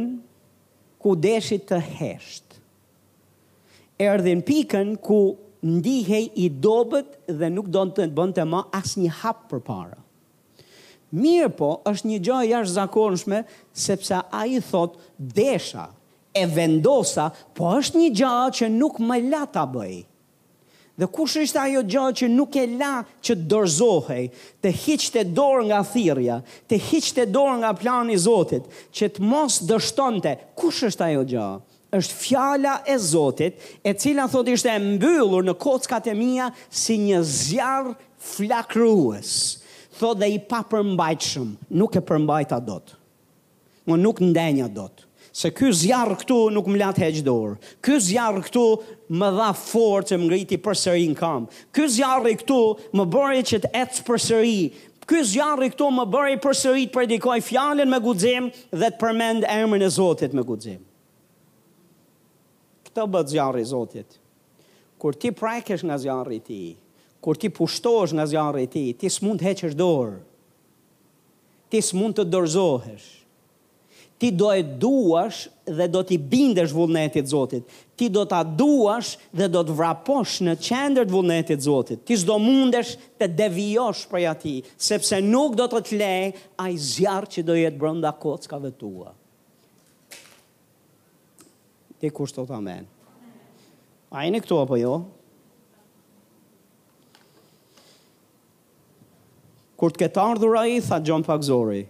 ku 1.05 1.17
deshi 1.21 1.59
të 1.69 1.81
hesht. 1.99 2.61
Erdhin 4.01 4.43
pikën 4.45 4.95
ku 5.05 5.19
ndihej 5.67 6.31
i 6.45 6.51
dobet 6.63 7.17
dhe 7.39 7.49
nuk 7.53 7.69
do 7.73 7.85
të 7.97 8.11
bënte 8.17 8.45
ma 8.49 8.63
asë 8.77 9.01
një 9.05 9.13
hap 9.23 9.47
për 9.51 9.63
para. 9.69 10.01
Mirë 11.17 11.49
po, 11.57 11.71
është 11.89 12.09
një 12.11 12.17
gjojë 12.27 12.49
jashtë 12.51 12.75
zakonshme, 12.77 13.43
sepse 13.87 14.19
a 14.37 14.41
i 14.51 14.59
thotë 14.61 15.05
desha, 15.37 15.87
e 16.37 16.45
vendosa, 16.51 17.31
po 17.57 17.73
është 17.79 18.01
një 18.01 18.11
gjallë 18.21 18.53
që 18.61 18.69
nuk 18.77 19.01
më 19.09 19.21
la 19.31 19.43
ta 19.51 19.65
bëj. 19.69 19.97
Dhe 20.97 21.07
kush 21.13 21.35
është 21.43 21.61
ajo 21.61 21.83
gjallë 21.93 22.17
që 22.23 22.29
nuk 22.33 22.55
e 22.57 22.65
la 22.81 22.93
që 23.21 23.35
dorzohej, 23.53 24.29
të 24.65 24.71
hiqte 24.85 25.27
dorë 25.37 25.67
nga 25.69 25.83
thirrja, 25.85 26.39
të 26.71 26.79
hiqte 26.89 27.27
dorë 27.37 27.59
nga 27.61 27.73
plani 27.77 28.15
i 28.17 28.21
Zotit, 28.23 28.65
që 28.97 29.11
të 29.17 29.25
mos 29.29 29.59
dështonte. 29.69 30.33
Kush 30.61 30.85
është 30.91 31.11
ajo 31.11 31.25
gjallë? 31.33 31.63
është 31.97 32.17
fjala 32.19 32.73
e 32.93 32.97
Zotit, 33.01 33.61
e 33.87 33.93
cila 33.97 34.25
thotë 34.29 34.57
ishte 34.57 34.69
e 34.73 34.81
mbyllur 34.83 35.47
në 35.47 35.55
kockat 35.63 36.09
e 36.11 36.17
mia 36.19 36.49
si 36.69 36.99
një 37.01 37.21
zjarr 37.25 37.93
flakruës, 38.33 39.63
Thotë 39.97 40.21
dhe 40.21 40.27
i 40.35 41.19
shumë, 41.29 41.55
nuk 41.71 41.95
e 41.97 42.03
përmbajta 42.05 42.59
dot. 42.61 42.93
Mo 43.89 43.97
nuk 43.97 44.19
ndenja 44.21 44.67
dot 44.69 45.06
se 45.37 45.51
ky 45.53 45.69
zjarr 45.77 46.15
këtu 46.17 46.39
nuk 46.55 46.69
më 46.73 46.79
lat 46.81 46.99
heq 47.03 47.19
dorë. 47.27 47.59
Ky 47.85 47.99
zjarr 48.01 48.41
këtu 48.47 48.63
më 49.21 49.29
dha 49.37 49.49
forcë 49.57 50.17
më 50.17 50.29
ngriti 50.31 50.57
përsëri 50.65 51.11
në 51.11 51.17
kam. 51.19 51.45
Ky 51.77 51.85
zjarri 51.93 52.33
këtu 52.41 52.57
më 52.97 53.05
bëri 53.13 53.43
që 53.51 53.59
të 53.67 53.73
ecë 53.83 54.07
përsëri. 54.07 54.61
Ky 55.07 55.21
zjarri 55.35 55.69
këtu 55.75 55.89
më 55.93 56.07
bëri 56.15 56.39
përsëri 56.45 56.87
të 56.89 56.95
predikoj 56.95 57.37
fjalën 57.51 57.89
me 57.93 58.01
guxim 58.07 58.49
dhe 58.73 58.89
të 58.89 59.01
përmend 59.03 59.45
emrin 59.53 59.85
e 59.85 59.93
Zotit 59.99 60.33
me 60.35 60.45
guxim. 60.49 60.81
Këtë 62.89 63.05
bëtë 63.13 63.35
zjarë 63.37 63.61
i 63.61 63.69
Zotit. 63.75 64.17
Kur 64.97 65.13
ti 65.21 65.35
prajkesh 65.37 65.85
nga 65.85 66.01
zjarë 66.01 66.39
i 66.39 66.41
ti, 66.49 66.63
kur 67.21 67.37
ti 67.37 67.53
pushtosh 67.53 68.17
nga 68.17 68.25
zjarë 68.33 68.65
i 68.65 68.71
ti, 68.73 68.85
ti 68.97 69.13
s'mund 69.13 69.45
të 69.45 69.75
dorë. 69.85 70.17
Ti 71.69 71.79
s'mund 71.91 72.17
të 72.17 72.25
dorëzohesh 72.25 73.13
ti 74.19 74.31
do 74.33 74.49
e 74.53 74.63
duash 74.65 75.47
dhe 75.67 75.87
do 75.89 76.03
t'i 76.05 76.17
bindesh 76.19 76.73
vullnetit 76.73 77.29
Zotit. 77.29 77.65
Ti 77.97 78.09
do 78.09 78.25
t'a 78.25 78.43
duash 78.45 79.17
dhe 79.37 79.49
do 79.53 79.63
t'vraposh 79.69 80.39
në 80.47 80.55
qender 80.65 81.07
të 81.09 81.13
vullnetit 81.15 81.61
Zotit. 81.65 82.03
Ti 82.09 82.17
s'do 82.23 82.39
mundesh 82.41 82.95
të 83.21 83.29
devijosh 83.39 84.07
prej 84.11 84.29
ti, 84.43 84.55
sepse 84.77 85.21
nuk 85.25 85.57
do 85.59 85.69
të 85.73 85.83
t'lej 85.91 86.37
a 86.61 86.71
i 86.73 86.79
zjarë 86.81 87.33
që 87.37 87.47
do 87.51 87.57
jetë 87.59 87.81
brënda 87.83 88.13
kockave 88.21 88.73
tua. 88.81 89.13
Ti 92.01 92.11
kur 92.13 92.29
të 92.33 92.45
amen. 92.53 92.89
A 94.17 94.25
i 94.29 94.33
në 94.33 94.41
këtu 94.45 94.59
apo 94.63 94.77
jo? 94.81 94.95
Kur 99.77 99.93
të 99.93 100.07
ketë 100.07 100.23
ardhur 100.23 100.55
a 100.57 100.63
i, 100.73 100.79
tha 100.81 100.97
John 101.05 101.25
Pagzori, 101.27 101.83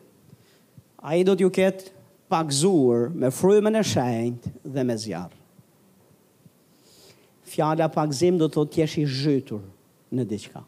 a 1.07 1.13
i 1.15 1.23
do 1.23 1.37
t'ju 1.39 1.51
ketë 1.55 1.93
pagzuar 2.29 3.11
me 3.15 3.31
frymën 3.31 3.79
e 3.79 3.83
shenjt 3.87 4.49
dhe 4.65 4.85
me 4.85 4.95
zjarr. 4.99 5.33
Fjala 7.47 7.87
pagzim 7.95 8.39
do 8.41 8.49
të 8.51 8.57
thotë 8.57 8.75
ti 8.75 8.83
je 8.83 8.89
i 9.03 9.05
zhytur 9.07 9.63
në 10.17 10.27
diçka. 10.31 10.65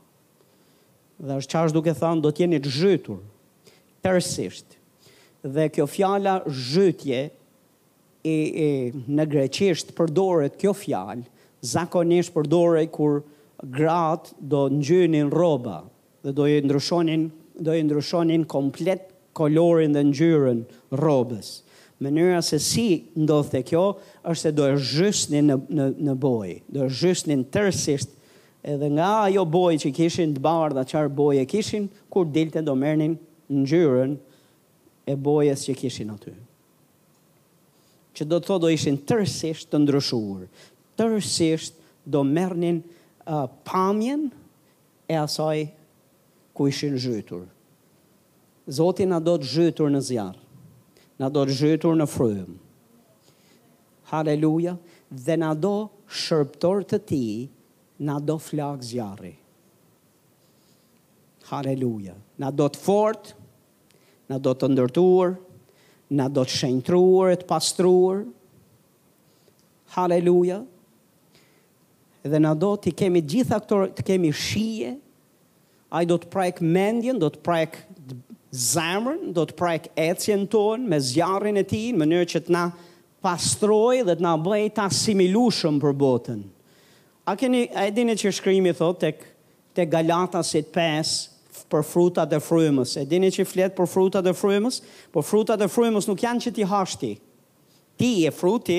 Dhe 1.18 1.38
është 1.40 1.50
çfarë 1.52 1.74
duke 1.74 1.94
thënë 1.98 2.22
do 2.22 2.30
të 2.30 2.44
jeni 2.46 2.60
të 2.62 2.72
zhytur 2.76 3.18
tërësisht. 4.04 4.76
Dhe 5.54 5.66
kjo 5.74 5.88
fjala 5.90 6.36
zhytje 6.48 7.24
e 8.22 8.36
e 8.66 8.70
në 9.16 9.26
greqisht 9.32 9.90
përdoret 9.98 10.54
kjo 10.60 10.72
fjalë 10.78 11.26
zakonisht 11.74 12.34
përdorej 12.36 12.88
kur 12.94 13.20
gratë 13.74 14.36
do 14.38 14.68
ngjynin 14.78 15.30
rroba 15.34 15.80
dhe 16.22 16.32
do 16.38 16.46
i 16.46 16.60
ndryshonin 16.62 17.28
do 17.58 17.72
i 17.74 17.82
ndryshonin 17.82 18.44
komplet 18.50 19.08
kolorin 19.38 19.94
dhe 19.94 20.02
ngjyrën 20.10 20.62
robës. 21.02 21.48
Mënyra 22.02 22.40
se 22.46 22.58
si 22.62 22.86
ndodhë 23.18 23.52
të 23.56 23.60
kjo, 23.72 23.84
është 24.30 24.40
se 24.42 24.52
do 24.54 24.66
e 24.70 24.76
zhysnin 24.92 25.48
në, 25.50 25.56
në, 25.76 25.86
në 26.10 26.14
boj, 26.22 26.50
do 26.72 26.84
e 26.86 26.92
zhysnin 26.94 27.42
tërsisht, 27.54 28.12
edhe 28.70 28.88
nga 28.94 29.10
ajo 29.26 29.42
boj 29.50 29.78
që 29.82 29.92
kishin 29.96 30.34
të 30.36 30.42
barë 30.44 30.76
dhe 30.78 30.84
qarë 30.92 31.12
boj 31.20 31.40
e 31.42 31.46
kishin, 31.50 31.88
kur 32.12 32.26
dilte 32.34 32.62
do 32.66 32.74
mërnin 32.78 33.14
ngjyrën 33.62 34.14
e 35.12 35.16
bojës 35.26 35.66
që 35.68 35.76
kishin 35.82 36.14
aty. 36.14 36.34
Që 38.14 38.26
do 38.30 38.38
të 38.40 38.50
thotë 38.50 38.62
do 38.66 38.72
ishin 38.74 38.98
tërsisht 39.08 39.70
të 39.70 39.82
ndryshuar, 39.84 40.46
tërsisht 40.98 41.78
do 42.10 42.22
mërnin 42.26 42.80
uh, 43.30 43.46
pamjen 43.68 44.28
e 45.10 45.18
asaj 45.22 45.68
ku 46.56 46.66
ishin 46.70 46.98
zhytur. 46.98 47.46
Zoti 48.68 49.06
na 49.08 49.16
do 49.18 49.38
të 49.40 49.48
zhytur 49.48 49.88
në 49.88 50.00
zjarë, 50.04 50.42
na 51.22 51.28
do 51.32 51.40
të 51.48 51.54
zhytur 51.56 51.94
në 51.96 52.04
frym. 52.12 52.50
Haleluja, 54.12 54.74
dhe 55.08 55.36
na 55.40 55.54
do 55.56 55.70
shërptor 56.26 56.84
të 56.90 56.98
ti, 57.08 57.22
na 58.04 58.18
do 58.20 58.36
flak 58.38 58.84
zjarë. 58.84 59.30
Haleluja, 61.48 62.14
na 62.44 62.52
do 62.52 62.68
të 62.68 62.82
fort, 62.84 63.32
na 64.28 64.36
do 64.36 64.52
të 64.52 64.68
ndërtuar, 64.74 65.32
na 66.12 66.28
do 66.28 66.44
të 66.44 66.58
shenjtruar, 66.60 67.38
të 67.40 67.48
pastruar. 67.48 68.20
Haleluja, 69.96 70.60
dhe 72.28 72.42
na 72.44 72.52
do 72.54 72.74
të 72.84 72.92
kemi 73.00 73.24
gjitha 73.32 73.62
këtor, 73.64 73.88
të 73.96 74.04
kemi 74.12 74.30
shije, 74.36 74.92
ai 75.88 76.04
do 76.04 76.20
të 76.20 76.28
prajk 76.36 76.60
mendjen, 76.60 77.16
do 77.16 77.32
të 77.32 77.40
prajk 77.48 77.84
zemrën, 78.54 79.32
do 79.34 79.44
të 79.44 79.56
prek 79.58 79.88
ecjen 80.08 80.46
tonë 80.50 80.88
me 80.88 80.98
zjarin 81.04 81.60
e 81.60 81.64
ti, 81.68 81.88
në 81.92 82.00
mënyrë 82.02 82.28
që 82.34 82.40
të 82.46 82.54
na 82.54 82.62
pastroj 83.24 83.98
dhe 84.08 84.14
të 84.16 84.24
na 84.24 84.36
bëj 84.40 84.68
të 84.76 84.84
asimilushëm 84.88 85.80
për 85.82 85.96
botën. 86.04 86.44
A 87.28 87.34
keni, 87.36 87.66
a 87.76 87.86
e 87.88 87.92
dini 87.92 88.14
që 88.16 88.32
shkrimi 88.38 88.72
thot, 88.78 89.00
tek, 89.02 89.20
tek 89.76 89.90
Galatasit 89.92 90.70
5, 90.72 91.16
për 91.68 91.82
frutat 91.84 92.30
dhe 92.32 92.38
frymës. 92.40 92.94
E 92.96 93.04
dini 93.04 93.28
që 93.34 93.44
fletë 93.44 93.76
për 93.76 93.90
frutat 93.92 94.24
dhe 94.24 94.32
frymës? 94.38 94.78
Po 95.12 95.20
frutat 95.26 95.60
dhe 95.60 95.68
frymës 95.68 96.06
nuk 96.08 96.22
janë 96.24 96.46
që 96.46 96.52
ti 96.56 96.64
hashti. 96.70 97.10
Ti 98.00 98.08
e 98.24 98.32
fruti 98.32 98.78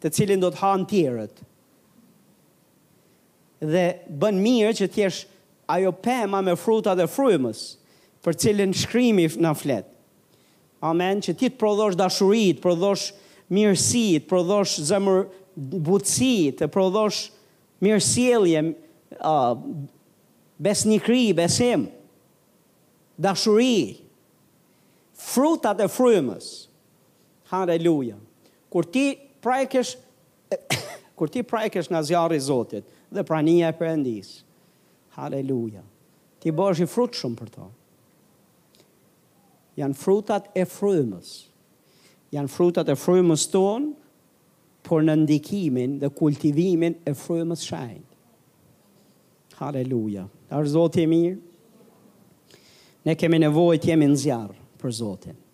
të 0.00 0.12
cilin 0.14 0.40
do 0.40 0.48
të 0.54 0.62
hanë 0.62 0.86
tjerët. 0.92 1.42
Dhe 3.68 3.84
bën 4.22 4.40
mirë 4.40 4.72
që 4.78 4.88
t'jesh 4.94 5.20
ajo 5.74 5.92
pema 6.04 6.40
me 6.46 6.54
frutat 6.56 6.96
dhe 7.00 7.04
frymës 7.10 7.64
për 8.26 8.36
cilën 8.42 8.72
shkrimi 8.74 9.28
në 9.38 9.52
flet. 9.54 9.86
Amen, 10.84 11.22
që 11.24 11.32
ti 11.38 11.46
të 11.48 11.60
prodhosh 11.62 11.94
dashurit, 11.96 12.58
prodhosh 12.62 13.12
mirësi, 13.54 14.18
të 14.18 14.26
prodhosh 14.28 14.80
zemër 14.90 15.22
butësi, 15.54 16.56
të 16.58 16.66
prodhosh 16.74 17.20
mirësielje, 17.86 18.64
uh, 19.20 19.52
besnikri, 20.58 21.30
besim. 21.38 21.86
Dashuri, 23.16 24.02
frutat 25.16 25.80
e 25.86 25.86
frymës. 25.88 26.50
Halleluja. 27.52 28.18
Kur 28.74 28.88
ti 28.92 29.06
prajkësh 29.46 29.94
kur 31.16 31.30
ti 31.32 31.40
prajkësh 31.48 31.86
nga 31.92 32.02
zjarri 32.04 32.36
i 32.38 32.42
Zotit 32.44 32.84
dhe 33.14 33.22
prania 33.24 33.70
e 33.72 33.76
Perëndis. 33.78 34.40
Halleluja. 35.16 35.80
Ti 36.42 36.52
bësh 36.52 36.82
i 36.84 36.90
frutshëm 36.92 37.38
për 37.38 37.50
to 37.54 37.70
janë 39.76 39.96
frutat 40.00 40.50
e 40.56 40.64
frymës. 40.68 41.32
Janë 42.34 42.50
frutat 42.50 42.88
e 42.92 42.96
frymës 42.98 43.44
ton, 43.52 43.90
por 44.86 45.02
në 45.04 45.16
ndikimin 45.24 45.96
dhe 46.02 46.10
kultivimin 46.14 46.98
e 47.06 47.12
frymës 47.18 47.64
shajnë. 47.66 48.04
Haleluja. 49.60 50.26
Arë 50.52 50.70
zotë 50.74 51.02
e 51.02 51.06
mirë, 51.10 51.40
ne 53.06 53.14
kemi 53.18 53.40
nevojt 53.44 53.88
jemi 53.90 54.08
në 54.10 54.22
zjarë 54.24 54.60
për 54.82 54.96
zotën. 55.02 55.45